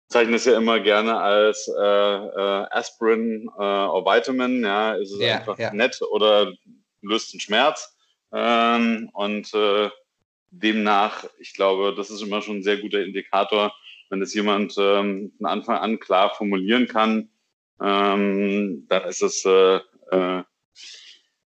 [0.07, 4.63] zeichnen es ja immer gerne als äh, äh, Aspirin äh, oder Vitamin.
[4.63, 5.73] Ja, ist es yeah, einfach yeah.
[5.73, 6.53] nett oder
[7.01, 7.95] löst einen Schmerz.
[8.33, 9.51] Ähm, und
[10.51, 13.73] demnach, ich glaube, das ist immer schon ein sehr guter Indikator,
[14.09, 17.29] wenn es jemand ähm, von Anfang an klar formulieren kann,
[17.81, 19.79] ähm, dann ist es äh,
[20.11, 20.43] äh,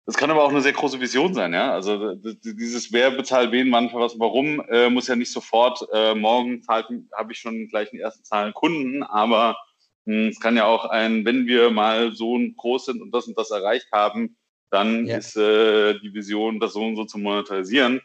[0.10, 1.72] das kann aber auch eine sehr große Vision sein, ja.
[1.72, 6.16] Also dieses wer bezahlt wen, wann, für was, warum, äh, muss ja nicht sofort äh,
[6.16, 9.56] morgen habe ich schon gleich einen ersten Zahlen Kunden, aber
[10.06, 13.28] mh, hm, es kann ja auch ein, wenn wir mal so groß sind und das
[13.28, 14.36] und das erreicht haben,
[14.72, 15.18] dann ja.
[15.18, 18.02] ist äh, die Vision, das so und so zu monetarisieren.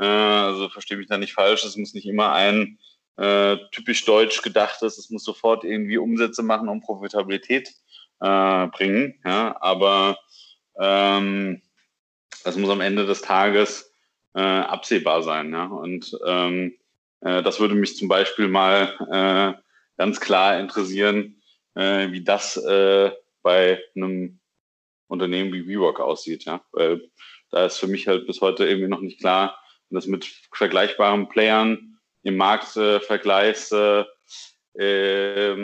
[0.00, 2.80] Äh, also verstehe mich da nicht falsch, es muss nicht immer ein
[3.16, 7.72] äh, typisch deutsch gedachtes, es muss sofort irgendwie Umsätze machen und Profitabilität
[8.20, 10.18] äh, bringen, ja, aber
[10.78, 11.62] ähm,
[12.44, 13.92] das muss am Ende des Tages
[14.34, 15.52] äh, absehbar sein.
[15.52, 15.66] Ja?
[15.66, 16.74] Und ähm,
[17.20, 19.60] äh, das würde mich zum Beispiel mal äh,
[19.96, 21.40] ganz klar interessieren,
[21.74, 23.10] äh, wie das äh,
[23.42, 24.38] bei einem
[25.08, 26.44] Unternehmen wie WeWork aussieht.
[26.44, 26.62] Ja?
[26.72, 27.08] Weil
[27.50, 31.28] da ist für mich halt bis heute irgendwie noch nicht klar, wenn das mit vergleichbaren
[31.28, 31.93] Playern
[32.24, 34.04] im Markt äh, vergleichst, äh,
[34.74, 35.54] äh,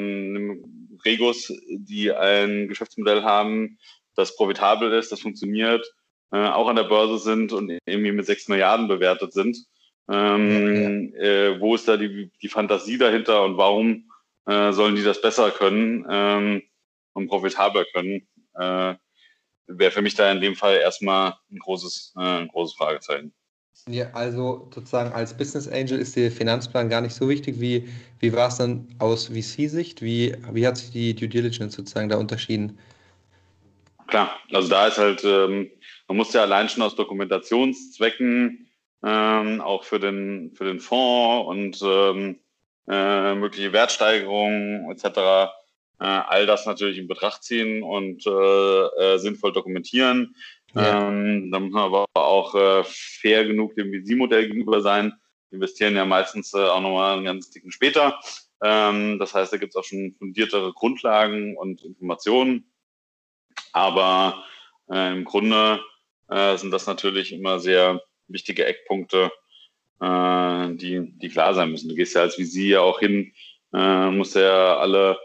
[1.05, 3.79] Regos, die ein Geschäftsmodell haben,
[4.14, 5.85] das profitabel ist, das funktioniert,
[6.31, 9.57] äh, auch an der Börse sind und irgendwie mit sechs Milliarden bewertet sind.
[10.11, 11.14] Ähm.
[11.14, 14.11] Äh, wo ist da die, die Fantasie dahinter und warum
[14.46, 16.62] äh, sollen die das besser können ähm,
[17.12, 18.29] und profitabler können?
[18.55, 18.94] Äh,
[19.66, 23.33] Wäre für mich da in dem Fall erstmal ein großes, äh, ein großes Fragezeichen.
[23.88, 27.61] Ja, also sozusagen als Business Angel ist der Finanzplan gar nicht so wichtig.
[27.61, 27.88] Wie,
[28.20, 30.02] wie war es dann aus VC-Sicht?
[30.02, 32.78] Wie, wie hat sich die Due Diligence sozusagen da unterschieden?
[34.06, 35.70] Klar, also da ist halt, ähm,
[36.09, 38.68] man muss ja allein schon aus Dokumentationszwecken
[39.02, 42.38] ähm, auch für den, für den Fonds und ähm,
[42.88, 45.04] äh, mögliche Wertsteigerungen etc.
[46.00, 50.35] Äh, all das natürlich in Betracht ziehen und äh, äh, sinnvoll dokumentieren.
[50.74, 51.09] Ja.
[51.09, 55.12] Ähm, da muss man aber auch äh, fair genug dem VC-Modell gegenüber sein.
[55.50, 58.20] Wir investieren ja meistens äh, auch nochmal einen ganz dicken später.
[58.62, 62.72] Ähm, das heißt, da gibt es auch schon fundiertere Grundlagen und Informationen.
[63.72, 64.44] Aber
[64.90, 65.80] äh, im Grunde
[66.28, 69.33] äh, sind das natürlich immer sehr wichtige Eckpunkte,
[70.00, 71.88] äh, die, die klar sein müssen.
[71.88, 73.33] Du gehst ja als Visier ja auch hin,
[73.72, 75.18] äh, musst ja alle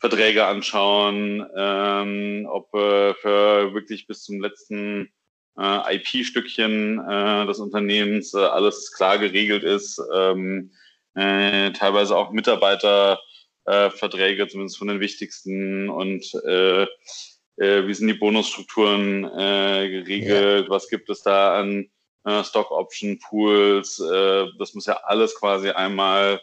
[0.00, 5.12] Verträge anschauen, ähm, ob äh, für wirklich bis zum letzten
[5.58, 10.00] äh, IP-Stückchen äh, des Unternehmens äh, alles klar geregelt ist.
[10.14, 10.72] Ähm,
[11.14, 16.86] äh, teilweise auch Mitarbeiterverträge, äh, zumindest von den wichtigsten und äh,
[17.56, 20.70] äh, wie sind die Bonusstrukturen äh, geregelt, ja.
[20.70, 21.90] was gibt es da an
[22.24, 26.40] äh, Stock Option Pools, äh, das muss ja alles quasi einmal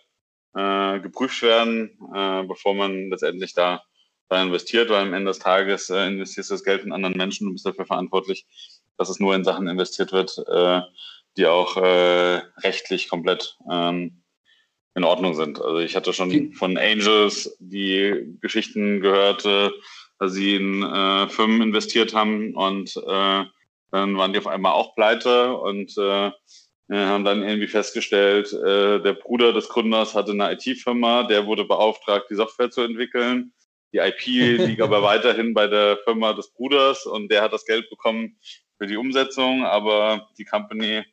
[0.58, 3.84] äh, geprüft werden, äh, bevor man letztendlich da,
[4.28, 7.48] da investiert, weil am Ende des Tages äh, investierst du das Geld in anderen Menschen
[7.48, 8.46] und bist dafür verantwortlich,
[8.98, 10.82] dass es nur in Sachen investiert wird, äh,
[11.38, 14.24] die auch äh, rechtlich komplett ähm,
[14.96, 15.62] in Ordnung sind.
[15.62, 19.70] Also ich hatte schon von Angels die Geschichten gehört, äh,
[20.20, 23.46] dass sie in äh, Firmen investiert haben und äh,
[23.91, 26.32] dann waren die auf einmal auch pleite und äh,
[26.95, 32.28] haben dann irgendwie festgestellt, äh, der Bruder des Gründers hatte eine IT-Firma, der wurde beauftragt,
[32.30, 33.52] die Software zu entwickeln.
[33.93, 34.26] Die IP
[34.67, 38.38] liegt aber weiterhin bei der Firma des Bruders und der hat das Geld bekommen
[38.78, 41.04] für die Umsetzung, aber die Company,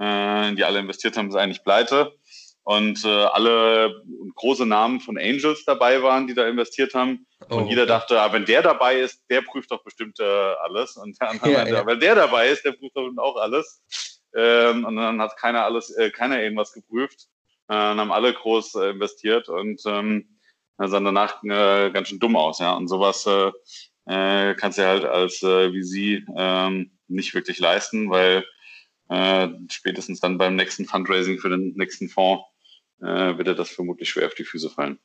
[0.00, 2.12] äh, in die alle investiert haben, ist eigentlich pleite.
[2.66, 4.02] Und äh, alle
[4.36, 7.26] große Namen von Angels dabei waren, die da investiert haben.
[7.50, 10.96] Oh, und jeder dachte, ah, wenn der dabei ist, der prüft doch bestimmt äh, alles.
[10.96, 11.86] Und der andere ja, meinte, ja.
[11.86, 13.82] wenn der dabei ist, der prüft doch auch alles.
[14.34, 17.28] Ähm, und dann hat keiner alles, äh, keiner irgendwas geprüft.
[17.68, 20.28] Äh, dann haben alle groß äh, investiert und ähm,
[20.78, 22.74] sah danach äh, ganz schön dumm aus, ja.
[22.74, 23.52] Und sowas äh,
[24.06, 28.44] äh, kannst du halt als äh, wie sie ähm, nicht wirklich leisten, weil
[29.08, 32.44] äh, spätestens dann beim nächsten Fundraising für den nächsten Fonds
[33.00, 34.98] äh, wird er das vermutlich schwer auf die Füße fallen.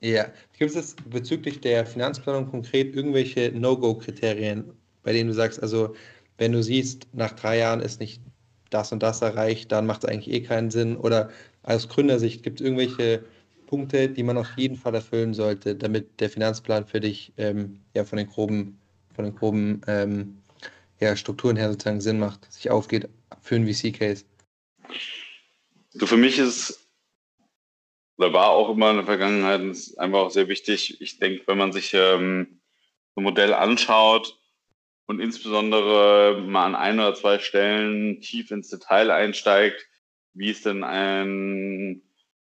[0.00, 0.26] Ja,
[0.58, 5.94] gibt es bezüglich der Finanzplanung konkret irgendwelche No-Go-Kriterien, bei denen du sagst, also
[6.36, 8.20] wenn du siehst, nach drei Jahren ist nicht
[8.74, 10.96] das und das erreicht, dann macht es eigentlich eh keinen Sinn?
[10.96, 11.30] Oder
[11.62, 13.24] aus Gründersicht gibt es irgendwelche
[13.66, 18.04] Punkte, die man auf jeden Fall erfüllen sollte, damit der Finanzplan für dich ähm, ja
[18.04, 18.78] von den groben,
[19.14, 20.38] von den groben ähm,
[21.00, 23.08] ja, Strukturen her sozusagen Sinn macht, sich aufgeht
[23.40, 24.24] für einen VC-Case?
[25.94, 26.80] Du, für mich ist
[28.16, 29.60] oder war auch immer in der Vergangenheit
[29.96, 31.00] einfach auch sehr wichtig.
[31.00, 32.60] Ich denke, wenn man sich ähm,
[33.16, 34.38] ein Modell anschaut
[35.06, 39.86] und insbesondere mal an ein oder zwei Stellen tief ins Detail einsteigt,
[40.32, 42.02] wie ist denn ein,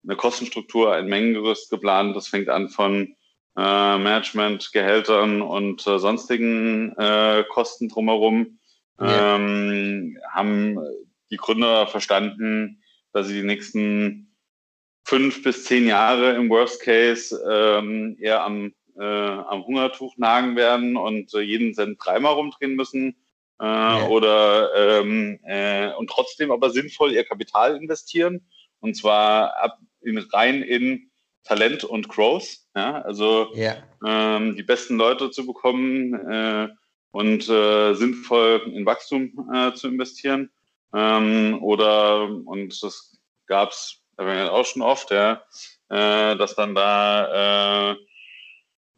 [0.05, 2.17] eine Kostenstruktur, ein Mengengerüst geplant?
[2.17, 3.15] Das fängt an von
[3.57, 8.59] äh, Management, Gehältern und äh, sonstigen äh, Kosten drumherum.
[8.99, 9.37] Ja.
[9.37, 10.79] Ähm, haben
[11.31, 14.35] die Gründer verstanden, dass sie die nächsten
[15.05, 20.97] fünf bis zehn Jahre im Worst Case ähm, eher am, äh, am Hungertuch nagen werden
[20.97, 23.17] und äh, jeden Cent dreimal rumdrehen müssen.
[23.61, 24.09] Äh, ja.
[24.09, 28.47] Oder ähm, äh, und trotzdem aber sinnvoll ihr Kapital investieren.
[28.81, 31.11] Und zwar ab in, rein in
[31.45, 32.59] Talent und Growth.
[32.75, 33.03] Ja?
[33.03, 33.77] Also ja.
[34.05, 36.69] Ähm, die besten Leute zu bekommen äh,
[37.11, 40.51] und äh, sinnvoll in Wachstum äh, zu investieren.
[40.95, 45.43] Ähm, oder und das gab es auch schon oft, ja,
[45.89, 47.97] äh, dass dann da äh,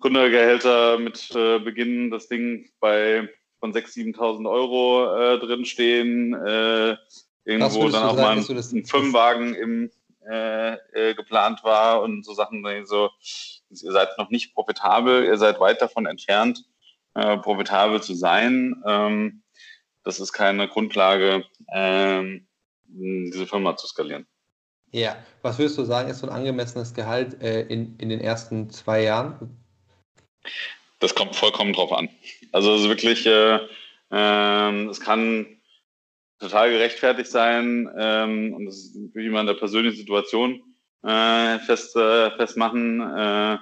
[0.00, 3.28] Gründergehälter mit äh, Beginn das Ding bei
[3.60, 6.96] von 6.000, 7.000 Euro äh, drinstehen, äh,
[7.44, 9.90] irgendwo dann auch sagen, mal ein, ein Firmenwagen im
[10.28, 13.10] äh, äh, geplant war und so Sachen, so,
[13.70, 16.64] ihr seid noch nicht profitabel, ihr seid weit davon entfernt,
[17.14, 18.82] äh, profitabel zu sein.
[18.86, 19.42] Ähm,
[20.04, 22.46] das ist keine Grundlage, ähm,
[22.86, 24.26] diese Firma zu skalieren.
[24.90, 28.70] Ja, was würdest du sagen, ist so ein angemessenes Gehalt äh, in, in den ersten
[28.70, 29.58] zwei Jahren?
[30.98, 32.08] Das kommt vollkommen drauf an.
[32.52, 33.60] Also es ist wirklich, äh,
[34.10, 35.46] äh, es kann
[36.38, 40.62] total gerechtfertigt sein ähm, und das ist natürlich immer in der persönlichen Situation
[41.02, 43.00] äh, fest, äh, festmachen.
[43.00, 43.58] Äh,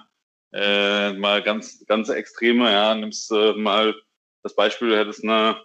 [0.52, 3.94] äh, mal ganz, ganz extreme, ja, nimmst äh, mal
[4.42, 5.60] das Beispiel, du hättest eine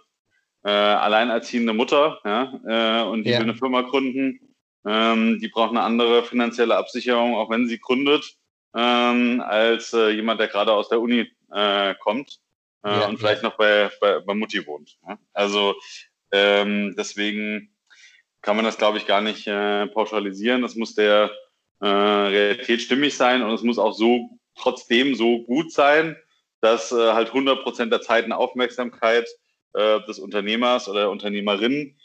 [0.64, 3.38] äh, alleinerziehende Mutter, ja, äh, und die ja.
[3.38, 4.52] will eine Firma gründen
[4.84, 8.36] ähm, die braucht eine andere finanzielle Absicherung, auch wenn sie gründet,
[8.74, 12.40] ähm, als äh, jemand, der gerade aus der Uni äh, kommt
[12.84, 13.48] äh, ja, und vielleicht ja.
[13.48, 14.98] noch bei, bei, bei Mutti wohnt.
[15.06, 15.18] Ja?
[15.32, 15.74] Also
[16.32, 17.74] ähm, deswegen
[18.40, 20.62] kann man das, glaube ich, gar nicht äh, pauschalisieren.
[20.62, 21.30] Das muss der
[21.80, 26.16] äh, Realität stimmig sein und es muss auch so trotzdem so gut sein,
[26.60, 29.28] dass äh, halt 100 Prozent der Zeit eine Aufmerksamkeit
[29.74, 31.96] äh, des Unternehmers oder der Unternehmerin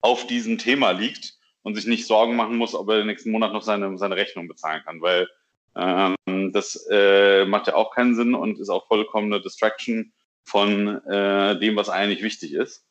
[0.00, 3.52] auf diesem Thema liegt und sich nicht Sorgen machen muss, ob er den nächsten Monat
[3.52, 5.28] noch seine, seine Rechnung bezahlen kann, weil
[5.76, 10.12] ähm, das äh, macht ja auch keinen Sinn und ist auch vollkommene Distraction
[10.44, 12.84] von äh, dem, was eigentlich wichtig ist.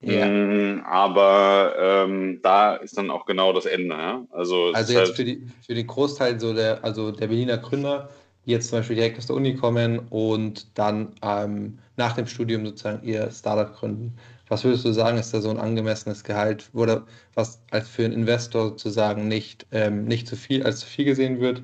[0.00, 0.26] Ja.
[0.26, 3.94] Mm, aber ähm, da ist dann auch genau das Ende.
[3.94, 4.26] Ja?
[4.30, 8.10] Also, also jetzt halt für, die, für den Großteil so der, also der Berliner Gründer,
[8.44, 12.66] die jetzt zum Beispiel direkt aus der Uni kommen und dann ähm, nach dem Studium
[12.66, 14.16] sozusagen ihr Startup gründen.
[14.48, 18.12] Was würdest du sagen, ist da so ein angemessenes Gehalt oder was als für einen
[18.12, 21.62] Investor sozusagen nicht, ähm, nicht zu viel, als zu viel gesehen wird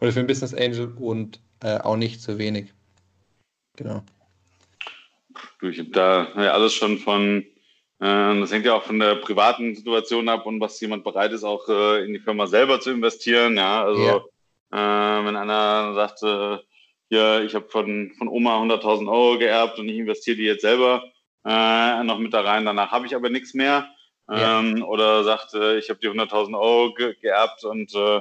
[0.00, 2.72] oder für einen Business Angel und äh, auch nicht zu wenig?
[3.76, 4.02] Genau.
[5.60, 7.44] Du, ich habe da ja, alles schon von,
[8.00, 11.44] äh, das hängt ja auch von der privaten Situation ab und was jemand bereit ist,
[11.44, 13.56] auch äh, in die Firma selber zu investieren.
[13.56, 14.16] Ja, also ja.
[14.72, 16.58] Äh, wenn einer sagt, äh,
[17.08, 21.02] hier, ich habe von, von Oma 100.000 Euro geerbt und ich investiere die jetzt selber
[21.44, 23.88] äh, noch mit da rein, danach habe ich aber nichts mehr.
[24.28, 24.60] Ja.
[24.60, 28.20] Ähm, oder sagt, äh, ich habe die 100.000 Euro ge geerbt und äh,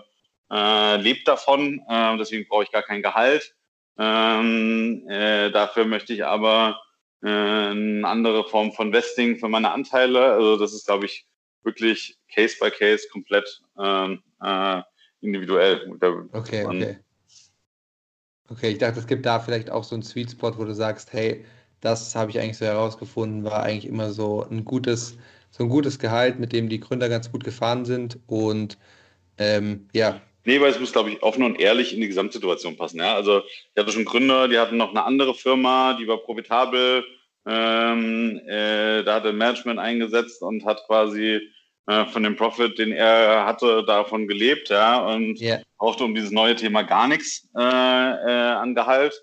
[0.52, 3.56] äh, lebt davon, äh, deswegen brauche ich gar kein Gehalt.
[3.98, 6.80] Ähm, äh, dafür möchte ich aber
[7.22, 10.34] äh, eine andere Form von Vesting für meine Anteile.
[10.34, 11.28] Also das ist, glaube ich,
[11.64, 14.82] wirklich Case by Case komplett ähm, äh,
[15.22, 15.86] individuell.
[16.32, 17.00] Okay, okay.
[18.52, 21.14] Okay, ich dachte, es gibt da vielleicht auch so einen Sweet Spot, wo du sagst,
[21.14, 21.46] hey,
[21.82, 25.18] das habe ich eigentlich so herausgefunden, war eigentlich immer so ein gutes,
[25.52, 28.20] so ein gutes Gehalt, mit dem die Gründer ganz gut gefahren sind.
[28.26, 28.78] Und
[29.38, 33.00] ähm, ja, Nee, weil es muss, glaube ich, offen und ehrlich in die Gesamtsituation passen.
[33.00, 33.16] Ja?
[33.16, 37.04] Also ich hatte schon Gründer, die hatten noch eine andere Firma, die war profitabel.
[37.46, 41.40] Ähm, äh, da hat er Management eingesetzt und hat quasi
[41.88, 45.62] äh, von dem Profit, den er hatte, davon gelebt, ja, und yeah.
[45.78, 49.20] brauchte um dieses neue Thema gar nichts äh, äh an Gehalt.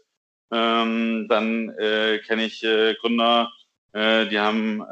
[0.52, 3.50] Ähm, dann äh, kenne ich äh, Gründer,
[3.94, 4.84] die haben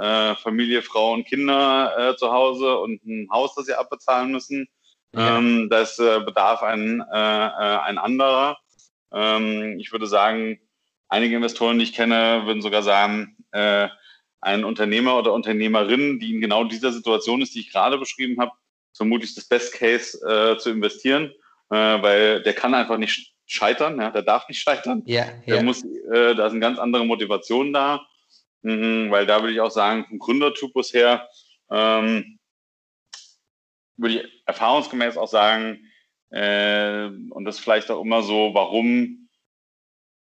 [0.43, 4.67] Familie, Frau und Kinder zu Hause und ein Haus, das sie abbezahlen müssen
[5.17, 5.39] ja.
[5.39, 8.59] Ähm, das äh, bedarf ein, äh, äh, ein anderer.
[9.13, 10.61] Ähm, ich würde sagen,
[11.09, 13.89] einige Investoren, die ich kenne, würden sogar sagen, äh,
[14.41, 18.53] ein Unternehmer oder Unternehmerin, die in genau dieser Situation ist, die ich gerade beschrieben habe,
[18.93, 21.33] vermutlich das Best Case äh, zu investieren,
[21.71, 25.03] äh, weil der kann einfach nicht scheitern, ja, der darf nicht scheitern.
[25.07, 25.57] Ja, ja.
[25.57, 28.07] Der muss, äh, da sind ganz andere Motivationen da,
[28.63, 31.29] mhm, weil da würde ich auch sagen, vom Gründertypus her,
[31.71, 32.39] ähm,
[33.97, 35.91] würde ich erfahrungsgemäß auch sagen,
[36.31, 39.29] äh, und das vielleicht auch immer so, warum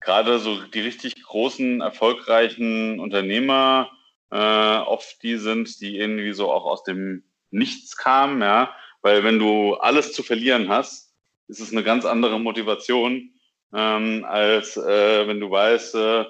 [0.02, 3.92] gerade so die richtig großen, erfolgreichen Unternehmer
[4.32, 4.38] äh,
[4.78, 9.76] oft die sind, die irgendwie so auch aus dem Nichts kamen, ja, weil wenn du
[9.76, 11.14] alles zu verlieren hast,
[11.48, 13.34] ist es eine ganz andere Motivation,
[13.74, 16.26] ähm, als äh, wenn du weißt, äh,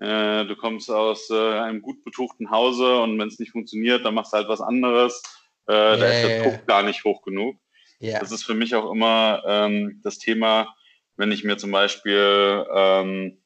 [0.00, 4.14] äh du kommst aus äh, einem gut betuchten Hause und wenn es nicht funktioniert, dann
[4.14, 5.22] machst du halt was anderes
[5.68, 7.56] äh, yeah, da ist der Druck gar nicht hoch genug.
[8.00, 8.18] Yeah.
[8.20, 10.74] Das ist für mich auch immer ähm, das Thema,
[11.16, 13.42] wenn ich mir zum Beispiel ähm,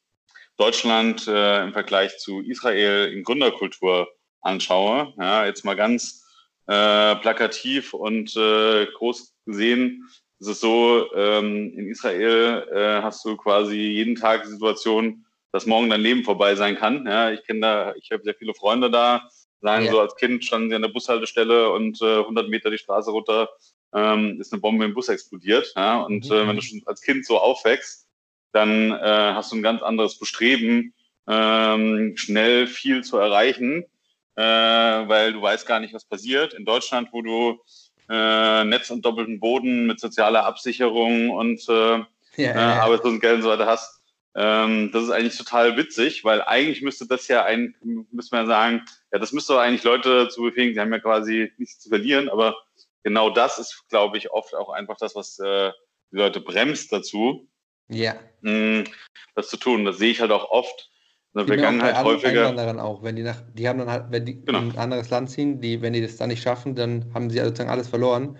[0.57, 4.07] Deutschland äh, im Vergleich zu Israel in Gründerkultur
[4.41, 5.13] anschaue.
[5.19, 6.25] Ja, jetzt mal ganz
[6.67, 10.03] äh, plakativ und äh, groß gesehen
[10.39, 15.65] ist es so, ähm, in Israel äh, hast du quasi jeden Tag die Situation, dass
[15.65, 17.07] morgen dein Leben vorbei sein kann.
[17.07, 19.29] Ja, ich kenne da, ich habe sehr viele Freunde da,
[19.61, 19.91] Sagen ja.
[19.91, 23.49] so, als Kind standen sie an der Bushaltestelle und äh, 100 Meter die Straße runter
[23.93, 25.73] ähm, ist eine Bombe im Bus explodiert.
[25.75, 26.01] Ja?
[26.01, 26.35] Und mhm.
[26.35, 28.07] äh, wenn du schon als Kind so aufwächst,
[28.51, 30.93] dann äh, hast du ein ganz anderes Bestreben,
[31.27, 33.83] ähm, schnell viel zu erreichen,
[34.35, 36.53] äh, weil du weißt gar nicht, was passiert.
[36.53, 37.59] In Deutschland, wo du
[38.09, 42.05] äh, Netz und doppelten Boden mit sozialer Absicherung und äh, ja,
[42.37, 42.81] ja, ja.
[42.83, 43.96] Arbeitslosengeld und so weiter hast,
[44.39, 47.73] ähm, das ist eigentlich total witzig, weil eigentlich müsste das ja ein,
[48.11, 51.51] müsste man ja sagen, ja, das müsste eigentlich Leute zu befähigen, die haben ja quasi
[51.57, 52.55] nichts zu verlieren, aber
[53.01, 55.71] genau das ist, glaube ich, oft auch einfach das, was äh,
[56.11, 57.49] die Leute bremst dazu,
[57.89, 58.13] ja.
[58.41, 58.83] mh, hm,
[59.33, 59.85] das zu tun.
[59.85, 60.91] Das sehe ich halt auch oft
[61.33, 62.49] in der Vergangenheit auch häufiger.
[62.49, 64.59] Einwanderern auch, wenn die nach, die haben dann halt, wenn die genau.
[64.59, 67.39] in ein anderes Land ziehen, die, wenn die das dann nicht schaffen, dann haben sie
[67.39, 68.37] sozusagen alles verloren.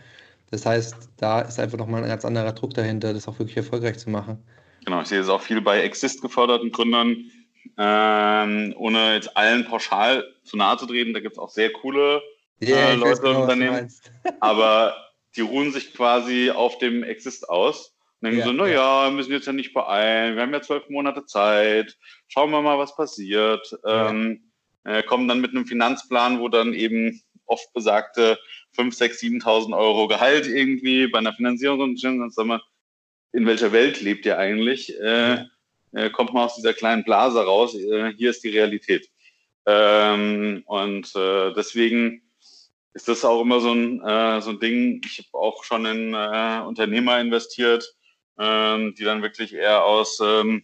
[0.51, 3.97] Das heißt, da ist einfach nochmal ein ganz anderer Druck dahinter, das auch wirklich erfolgreich
[3.97, 4.43] zu machen.
[4.88, 7.30] Genau, ich sehe es auch viel bei Exist geförderten Gründern,
[7.78, 11.13] ähm, ohne jetzt allen pauschal zu nahe zu treten.
[11.13, 12.21] Da gibt es auch sehr coole
[12.63, 13.91] yeah, äh, Leute genau, Unternehmen.
[14.39, 14.95] Aber
[15.36, 17.97] die ruhen sich quasi auf dem Exist aus.
[18.21, 19.10] Und denken ja, so, naja, ja.
[19.10, 21.97] wir müssen jetzt ja nicht beeilen, wir haben ja zwölf Monate Zeit,
[22.30, 23.78] schauen wir mal, was passiert.
[23.84, 24.08] Ja.
[24.08, 24.54] Ähm,
[24.86, 28.39] äh, kommen dann mit einem Finanzplan, wo dann eben oft besagte
[28.71, 32.62] 5, 6, 7.000 Euro Gehalt irgendwie bei einer Finanzierung und dann sagen wir,
[33.38, 35.00] in welcher Welt lebt ihr eigentlich?
[35.00, 35.45] Äh,
[35.91, 37.76] äh, kommt mal aus dieser kleinen Blase raus.
[37.76, 39.12] Äh, hier ist die Realität.
[39.67, 42.23] Ähm, und äh, deswegen
[42.95, 45.02] ist das auch immer so ein, äh, so ein Ding.
[45.06, 47.88] Ich habe auch schon in äh, Unternehmer investiert,
[48.39, 50.64] ähm, die dann wirklich eher aus ähm,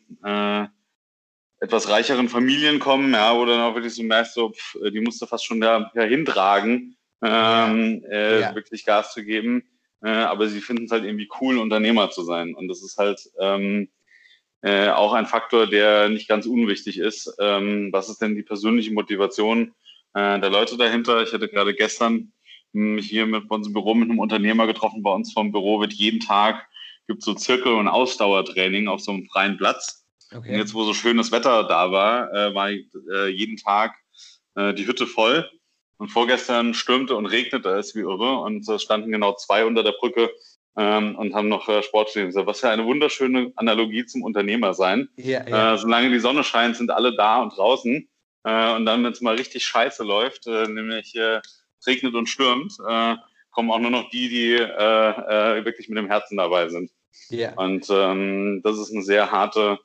[1.59, 5.21] etwas reicheren Familien kommen, ja, wo dann auch wirklich so merkst, so, pff, die musst
[5.21, 8.55] du fast schon da, dahin tragen, ähm, ja.
[8.55, 9.63] wirklich Gas zu geben
[10.03, 12.53] äh, aber sie finden es halt irgendwie cool, Unternehmer zu sein.
[12.53, 13.89] Und das ist halt ähm,
[14.61, 17.33] äh, auch ein Faktor, der nicht ganz unwichtig ist.
[17.39, 19.73] Ähm, was ist denn die persönliche Motivation
[20.13, 21.23] äh, der Leute dahinter?
[21.23, 22.31] Ich hatte gerade gestern
[22.71, 25.03] mich hier mit bei uns im Büro mit einem Unternehmer getroffen.
[25.03, 26.67] Bei uns vom Büro wird jeden Tag
[27.07, 30.05] gibt so Zirkel- und Ausdauertraining auf so einem freien Platz.
[30.33, 30.51] Okay.
[30.51, 33.95] Und jetzt, wo so schönes Wetter da war, äh, war äh, jeden Tag
[34.55, 35.49] äh, die Hütte voll.
[36.03, 38.39] Und vorgestern stürmte und regnete es wie irre.
[38.39, 40.29] Und es standen genau zwei unter der Brücke
[40.75, 42.35] ähm, und haben noch äh, Sport stehen.
[42.35, 45.07] Was ja eine wunderschöne Analogie zum Unternehmer sein.
[45.15, 45.75] Ja, ja.
[45.75, 48.05] Äh, solange die Sonne scheint, sind alle da und draußen.
[48.43, 51.39] Äh, und dann, wenn es mal richtig scheiße läuft, äh, nämlich äh,
[51.87, 53.15] regnet und stürmt, äh,
[53.51, 56.91] kommen auch nur noch die, die äh, äh, wirklich mit dem Herzen dabei sind.
[57.29, 57.53] Ja.
[57.53, 59.79] Und ähm, das ist eine sehr harte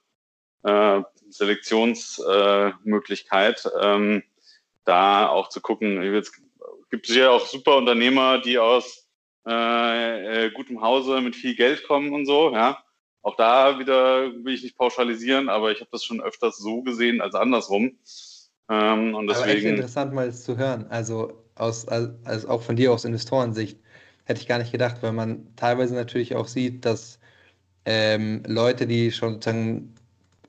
[0.64, 1.00] äh,
[1.30, 4.24] Selektionsmöglichkeit, äh, ähm,
[4.88, 6.02] da auch zu gucken.
[6.14, 6.32] Es
[6.90, 9.08] gibt sicher auch super Unternehmer, die aus
[9.46, 12.82] äh, äh, gutem Hause mit viel Geld kommen und so, ja.
[13.22, 17.20] Auch da wieder will ich nicht pauschalisieren, aber ich habe das schon öfters so gesehen
[17.20, 17.98] als andersrum.
[18.70, 20.86] Ähm, und deswegen, aber echt interessant mal zu hören.
[20.88, 23.78] Also aus, also auch von dir aus Investorensicht
[24.24, 27.18] hätte ich gar nicht gedacht, weil man teilweise natürlich auch sieht, dass
[27.84, 29.94] ähm, Leute, die schon sozusagen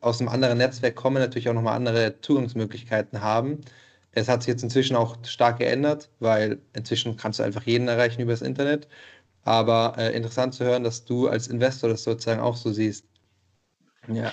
[0.01, 3.61] aus einem anderen Netzwerk kommen, natürlich auch nochmal andere Zugangsmöglichkeiten haben.
[4.19, 8.21] Es hat sich jetzt inzwischen auch stark geändert, weil inzwischen kannst du einfach jeden erreichen
[8.21, 8.87] über das Internet.
[9.43, 13.05] Aber äh, interessant zu hören, dass du als Investor das sozusagen auch so siehst.
[14.07, 14.31] Ja.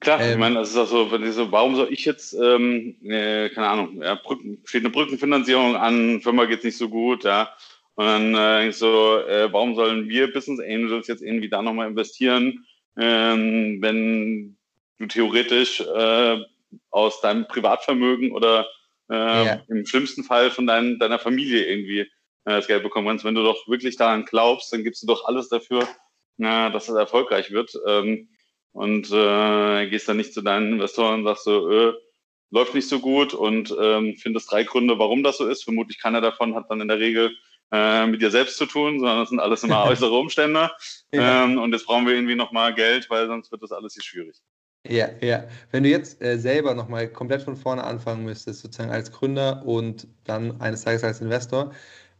[0.00, 2.32] Klar, ähm, ich meine, das ist auch so, wenn ich so, warum soll ich jetzt,
[2.34, 6.88] ähm, äh, keine Ahnung, ja, Brücken, steht eine Brückenfinanzierung an, Firma geht es nicht so
[6.88, 7.50] gut, ja.
[7.96, 12.64] Und dann äh, so, äh, warum sollen wir Business Angels jetzt irgendwie da nochmal investieren,
[12.96, 14.56] ähm, wenn
[14.98, 16.38] du theoretisch äh,
[16.90, 18.66] aus deinem Privatvermögen oder
[19.10, 19.62] äh, ja.
[19.68, 22.06] im schlimmsten Fall von dein, deiner Familie irgendwie äh,
[22.44, 23.24] das Geld bekommen kannst.
[23.24, 25.82] Wenn du doch wirklich daran glaubst, dann gibst du doch alles dafür,
[26.38, 27.72] äh, dass das erfolgreich wird.
[27.86, 28.28] Ähm,
[28.72, 31.94] und äh, gehst dann nicht zu deinen Investoren und sagst so, äh,
[32.50, 35.64] läuft nicht so gut und ähm, findest drei Gründe, warum das so ist.
[35.64, 37.36] Vermutlich keiner davon hat dann in der Regel
[37.72, 40.70] äh, mit dir selbst zu tun, sondern das sind alles immer äußere Umstände.
[41.12, 41.44] ja.
[41.44, 44.36] ähm, und jetzt brauchen wir irgendwie nochmal Geld, weil sonst wird das alles hier schwierig.
[44.88, 45.46] Ja, ja.
[45.70, 50.08] Wenn du jetzt äh, selber nochmal komplett von vorne anfangen müsstest, sozusagen als Gründer und
[50.24, 51.74] dann eines Tages als Investor,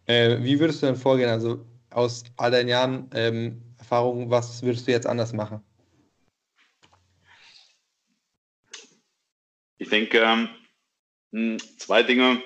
[0.06, 1.30] äh, wie würdest du dann vorgehen?
[1.30, 5.62] Also aus all deinen Jahren ähm, Erfahrung, was würdest du jetzt anders machen?
[9.78, 10.48] Ich denke,
[11.32, 12.42] ähm, zwei Dinge,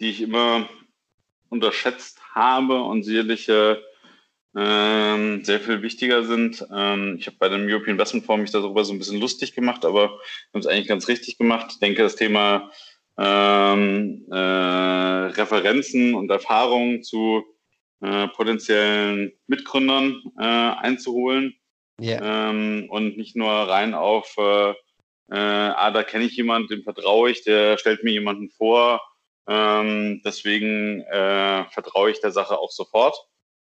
[0.00, 0.68] die ich immer
[1.48, 3.76] unterschätzt habe und sicherlich äh,
[4.56, 6.66] ähm, sehr viel wichtiger sind.
[6.74, 9.84] Ähm, ich habe bei dem European Investment Forum mich darüber so ein bisschen lustig gemacht,
[9.84, 10.18] aber wir
[10.54, 11.68] haben es eigentlich ganz richtig gemacht.
[11.70, 12.70] Ich denke, das Thema
[13.16, 17.44] ähm, äh, Referenzen und Erfahrungen zu
[18.00, 21.54] äh, potenziellen Mitgründern äh, einzuholen
[22.00, 22.50] yeah.
[22.50, 27.30] ähm, und nicht nur rein auf, äh, äh, ah, da kenne ich jemanden, dem vertraue
[27.30, 29.00] ich, der stellt mir jemanden vor,
[29.46, 33.16] ähm, deswegen äh, vertraue ich der Sache auch sofort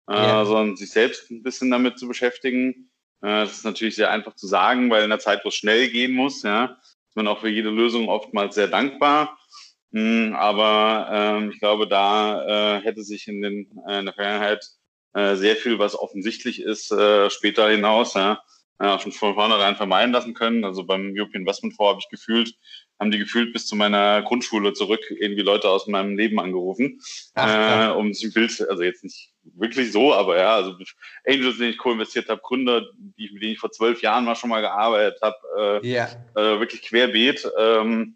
[0.07, 0.41] ja.
[0.41, 2.89] äh, sondern sich selbst ein bisschen damit zu beschäftigen.
[3.21, 5.89] Äh, das ist natürlich sehr einfach zu sagen, weil in einer Zeit, wo es schnell
[5.89, 6.77] gehen muss, ja,
[7.09, 9.37] ist man auch für jede Lösung oftmals sehr dankbar.
[9.93, 14.65] Hm, aber ähm, ich glaube, da äh, hätte sich in, den, äh, in der Vergangenheit
[15.13, 18.41] äh, sehr viel, was offensichtlich ist, äh, später hinaus, ja,
[18.79, 20.63] äh, schon von vornherein vermeiden lassen können.
[20.65, 22.53] Also beim European Investment Fonds habe ich gefühlt
[22.99, 26.99] haben die gefühlt bis zu meiner Grundschule zurück irgendwie Leute aus meinem Leben angerufen,
[27.35, 30.75] Ach, äh, um sich ein Bild, also jetzt nicht wirklich so, aber ja, also
[31.25, 32.85] Angels, den ich co-investiert habe, Gründer,
[33.17, 36.09] die, mit denen ich vor zwölf Jahren mal schon mal gearbeitet habe, äh, yeah.
[36.35, 38.15] äh, wirklich querbeet, ähm,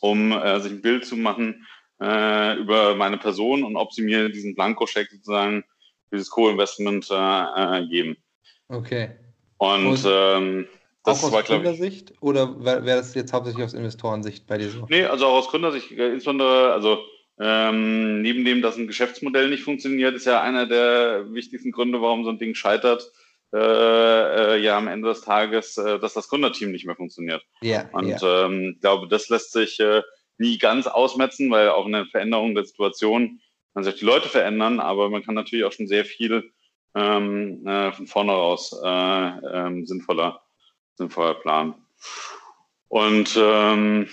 [0.00, 1.66] um äh, sich ein Bild zu machen
[2.00, 5.64] äh, über meine Person und ob sie mir diesen Blankoscheck sozusagen
[6.12, 8.16] dieses Co-Investment äh, geben.
[8.68, 9.10] Okay.
[9.58, 10.68] Und, und ähm,
[11.04, 14.86] das auch aus war, Gründersicht oder wäre das jetzt hauptsächlich aus Investorensicht bei dir so?
[14.88, 16.98] Nee, also auch aus Gründersicht, äh, insbesondere, also
[17.38, 22.24] ähm, neben dem, dass ein Geschäftsmodell nicht funktioniert, ist ja einer der wichtigsten Gründe, warum
[22.24, 23.10] so ein Ding scheitert,
[23.52, 27.42] äh, äh, ja am Ende des Tages, äh, dass das Gründerteam nicht mehr funktioniert.
[27.60, 27.88] Ja.
[27.92, 28.46] Und ja.
[28.46, 30.02] Ähm, ich glaube, das lässt sich äh,
[30.38, 33.40] nie ganz ausmetzen, weil auch eine Veränderung der Situation
[33.74, 36.50] kann sich die Leute verändern, aber man kann natürlich auch schon sehr viel
[36.94, 40.43] ähm, äh, von vorne raus ähm, sinnvoller
[40.96, 41.74] sinnvoller Plan.
[42.88, 44.08] Und ähm,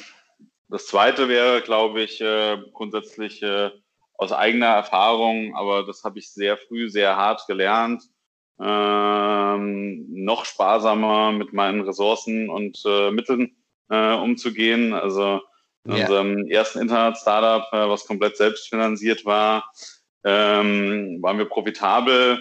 [0.70, 3.72] das Zweite wäre, glaube ich, äh, grundsätzlich äh,
[4.16, 8.04] aus eigener Erfahrung, aber das habe ich sehr früh, sehr hart gelernt,
[8.60, 13.56] ähm, noch sparsamer mit meinen Ressourcen und äh, Mitteln
[13.90, 14.94] äh, umzugehen.
[14.94, 15.42] Also
[15.86, 16.02] in ja.
[16.02, 19.72] unserem ersten Internet-Startup, äh, was komplett selbstfinanziert war,
[20.24, 22.40] ähm, waren wir profitabel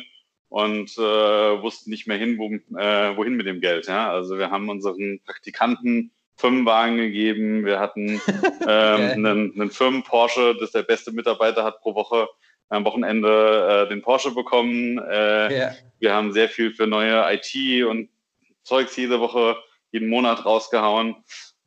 [0.51, 3.87] und äh, wussten nicht mehr hin, wo, äh, wohin mit dem Geld.
[3.87, 4.11] Ja?
[4.11, 8.21] Also wir haben unseren Praktikanten Firmenwagen gegeben, wir hatten
[8.67, 12.29] ähm, einen, einen Firmen-Porsche, das der beste Mitarbeiter hat pro Woche
[12.69, 14.99] am Wochenende äh, den Porsche bekommen.
[14.99, 15.73] Äh, ja.
[15.99, 18.09] Wir haben sehr viel für neue IT und
[18.65, 19.57] Zeugs jede Woche,
[19.93, 21.17] jeden Monat rausgehauen.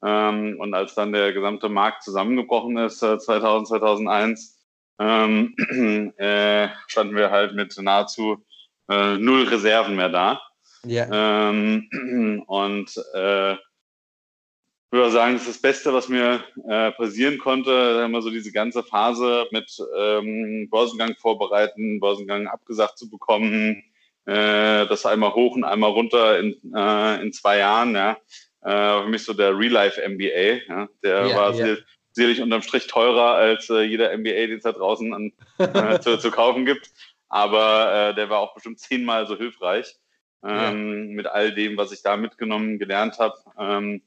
[0.04, 4.60] Ähm, und als dann der gesamte Markt zusammengebrochen ist, äh, 2000, 2001,
[5.00, 5.56] ähm,
[6.18, 8.44] äh, standen wir halt mit nahezu
[8.90, 10.42] äh, null Reserven mehr da.
[10.86, 11.50] Ja.
[11.50, 18.04] Ähm, und äh, ich würde sagen, das ist das Beste, was mir äh, passieren konnte,
[18.06, 23.84] immer so diese ganze Phase mit ähm, Börsengang vorbereiten, Börsengang abgesagt zu bekommen,
[24.26, 28.18] äh, das einmal hoch und einmal runter in, äh, in zwei Jahren, ja.
[28.62, 30.88] Äh, für mich so der Real-Life-MBA, ja.
[31.02, 31.76] Der ja, war ja.
[32.12, 36.20] sicherlich unterm Strich teurer als äh, jeder MBA, den es da draußen an, äh, zu,
[36.20, 36.92] zu kaufen gibt.
[37.34, 39.96] Aber äh, der war auch bestimmt zehnmal so hilfreich
[40.44, 43.38] ähm, mit all dem, was ich da mitgenommen, gelernt habe.
[43.58, 44.02] Ähm,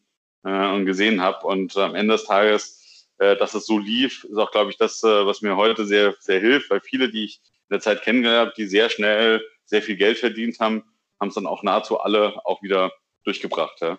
[0.47, 1.47] äh, und gesehen habe.
[1.47, 5.03] Und am Ende des Tages, äh, dass es so lief, ist auch, glaube ich, das,
[5.03, 8.51] äh, was mir heute sehr, sehr hilft, weil viele, die ich in der Zeit kennengelernt
[8.51, 10.85] habe, die sehr schnell sehr viel Geld verdient haben,
[11.21, 12.93] haben es dann auch nahezu alle auch wieder
[13.25, 13.81] durchgebracht.
[13.81, 13.99] Ja.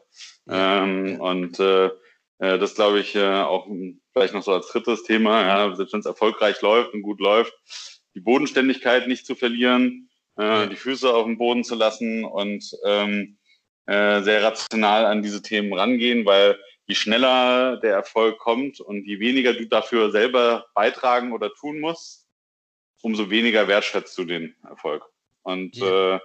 [0.49, 1.87] Ähm, und äh,
[2.39, 3.67] äh, das glaube ich äh, auch
[4.13, 7.53] vielleicht noch so als drittes Thema, ja, selbst wenn es erfolgreich läuft und gut läuft,
[8.17, 13.37] die Bodenständigkeit nicht zu verlieren, äh, die Füße auf dem Boden zu lassen und ähm,
[13.85, 16.57] äh, sehr rational an diese Themen rangehen, weil
[16.87, 22.27] je schneller der Erfolg kommt und je weniger du dafür selber beitragen oder tun musst,
[23.03, 25.03] umso weniger wertschätzt du den Erfolg.
[25.43, 26.15] Und ja.
[26.15, 26.19] äh,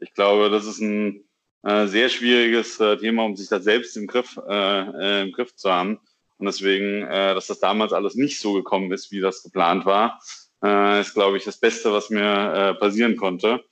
[0.00, 1.24] ich glaube, das ist ein
[1.62, 5.56] äh, sehr schwieriges äh, Thema, um sich das selbst im Griff, äh, äh im Griff
[5.56, 5.98] zu haben.
[6.36, 10.20] Und deswegen, äh, dass das damals alles nicht so gekommen ist, wie das geplant war,
[10.64, 13.64] äh, ist, glaube ich, das Beste, was mir äh, passieren konnte.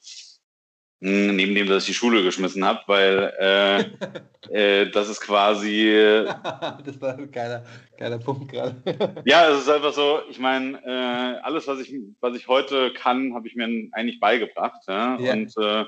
[1.02, 4.50] Hm, neben dem, dass ich die Schule geschmissen habe, weil äh,
[4.82, 5.92] äh, das ist quasi.
[6.84, 7.64] das war ein geiler,
[7.98, 8.82] geiler Punkt gerade.
[9.26, 13.34] ja, es ist einfach so, ich meine, äh, alles, was ich, was ich heute kann,
[13.34, 14.82] habe ich mir eigentlich beigebracht.
[14.88, 15.18] Ja?
[15.18, 15.32] Yeah.
[15.34, 15.80] Und äh,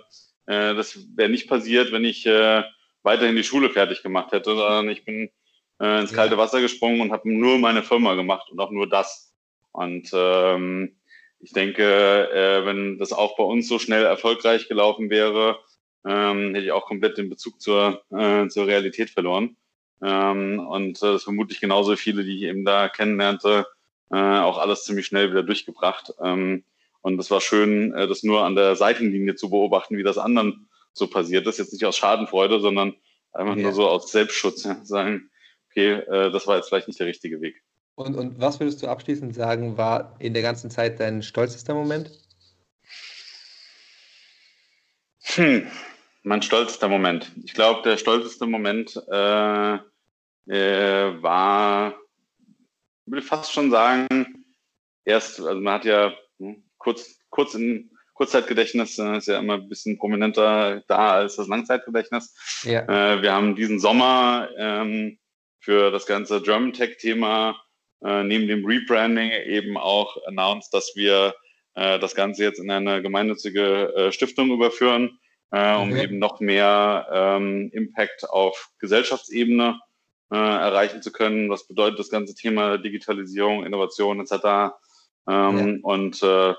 [0.46, 2.62] äh, das wäre nicht passiert, wenn ich äh,
[3.02, 5.30] weiterhin die Schule fertig gemacht hätte, sondern ich bin
[5.80, 6.36] äh, ins kalte.
[6.36, 9.27] Wasser gesprungen und habe nur meine Firma gemacht und auch nur das.
[9.78, 10.96] Und ähm,
[11.38, 15.60] ich denke, äh, wenn das auch bei uns so schnell erfolgreich gelaufen wäre,
[16.04, 19.56] ähm, hätte ich auch komplett den Bezug zur, äh, zur Realität verloren.
[20.02, 23.66] Ähm, und äh, vermutlich genauso viele, die ich eben da kennenlernte,
[24.10, 26.12] äh, auch alles ziemlich schnell wieder durchgebracht.
[26.20, 26.64] Ähm,
[27.02, 30.68] und es war schön, äh, das nur an der Seitenlinie zu beobachten, wie das anderen
[30.92, 31.58] so passiert ist.
[31.58, 32.94] Jetzt nicht aus Schadenfreude, sondern
[33.32, 33.62] einfach ja.
[33.62, 34.64] nur so aus Selbstschutz.
[34.64, 35.30] Ja, sagen,
[35.70, 37.62] okay, äh, das war jetzt vielleicht nicht der richtige Weg.
[37.98, 42.12] Und, und was würdest du abschließend sagen, war in der ganzen Zeit dein stolzester Moment?
[45.24, 45.66] Hm,
[46.22, 47.32] mein stolzester Moment.
[47.42, 49.74] Ich glaube, der stolzeste Moment äh,
[50.46, 51.94] äh, war,
[53.04, 54.44] ich würde fast schon sagen,
[55.04, 59.68] erst, also man hat ja hm, kurz, kurz in Kurzzeitgedächtnis äh, ist ja immer ein
[59.68, 62.62] bisschen prominenter da als das Langzeitgedächtnis.
[62.62, 62.82] Ja.
[62.82, 65.18] Äh, wir haben diesen Sommer ähm,
[65.58, 67.60] für das ganze German Tech-Thema
[68.02, 71.34] äh, neben dem Rebranding eben auch announced, dass wir
[71.74, 75.18] äh, das Ganze jetzt in eine gemeinnützige äh, Stiftung überführen,
[75.50, 76.04] äh, um okay.
[76.04, 79.80] eben noch mehr ähm, Impact auf Gesellschaftsebene
[80.30, 81.50] äh, erreichen zu können.
[81.50, 84.32] Was bedeutet das ganze Thema Digitalisierung, Innovation etc.
[84.32, 84.70] Ähm,
[85.26, 85.78] ja.
[85.82, 86.54] Und äh,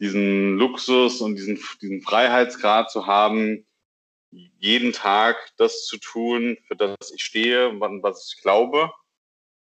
[0.00, 3.66] diesen Luxus und diesen, diesen Freiheitsgrad zu haben,
[4.30, 8.90] jeden Tag das zu tun, für das ich stehe und was ich glaube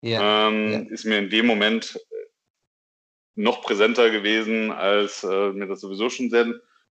[0.01, 0.79] ja, ähm, ja.
[0.93, 2.15] ist mir in dem Moment äh,
[3.35, 6.45] noch präsenter gewesen, als äh, mir das sowieso schon sehr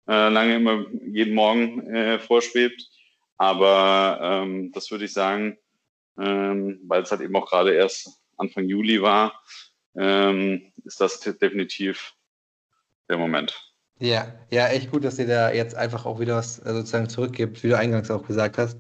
[0.08, 2.90] äh, lange immer jeden Morgen äh, vorschwebt.
[3.38, 5.58] Aber ähm, das würde ich sagen,
[6.20, 9.42] ähm, weil es halt eben auch gerade erst Anfang Juli war,
[9.96, 12.14] ähm, ist das definitiv
[13.10, 13.56] der Moment.
[14.00, 17.64] Ja, ja, echt gut, dass ihr da jetzt einfach auch wieder was äh, sozusagen zurückgibt,
[17.64, 18.80] wie du eingangs auch gesagt hast.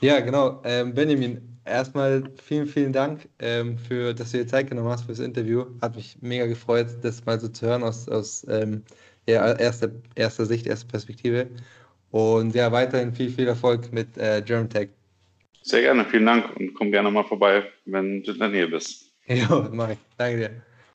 [0.00, 0.62] Ja, genau.
[0.64, 5.12] Ähm, Benjamin, erstmal vielen, vielen Dank, ähm, für, dass du dir Zeit genommen hast für
[5.12, 5.66] das Interview.
[5.82, 8.82] Hat mich mega gefreut, das mal so zu hören aus, aus ähm,
[9.28, 11.48] ja, erster, erster Sicht, erster Perspektive.
[12.10, 14.88] Und ja, weiterhin viel, viel Erfolg mit äh, German Tech.
[15.62, 19.04] Sehr gerne, vielen Dank und komm gerne mal vorbei, wenn du in der Nähe bist.
[19.28, 19.98] Ja, mach ich.
[20.16, 20.50] Danke dir.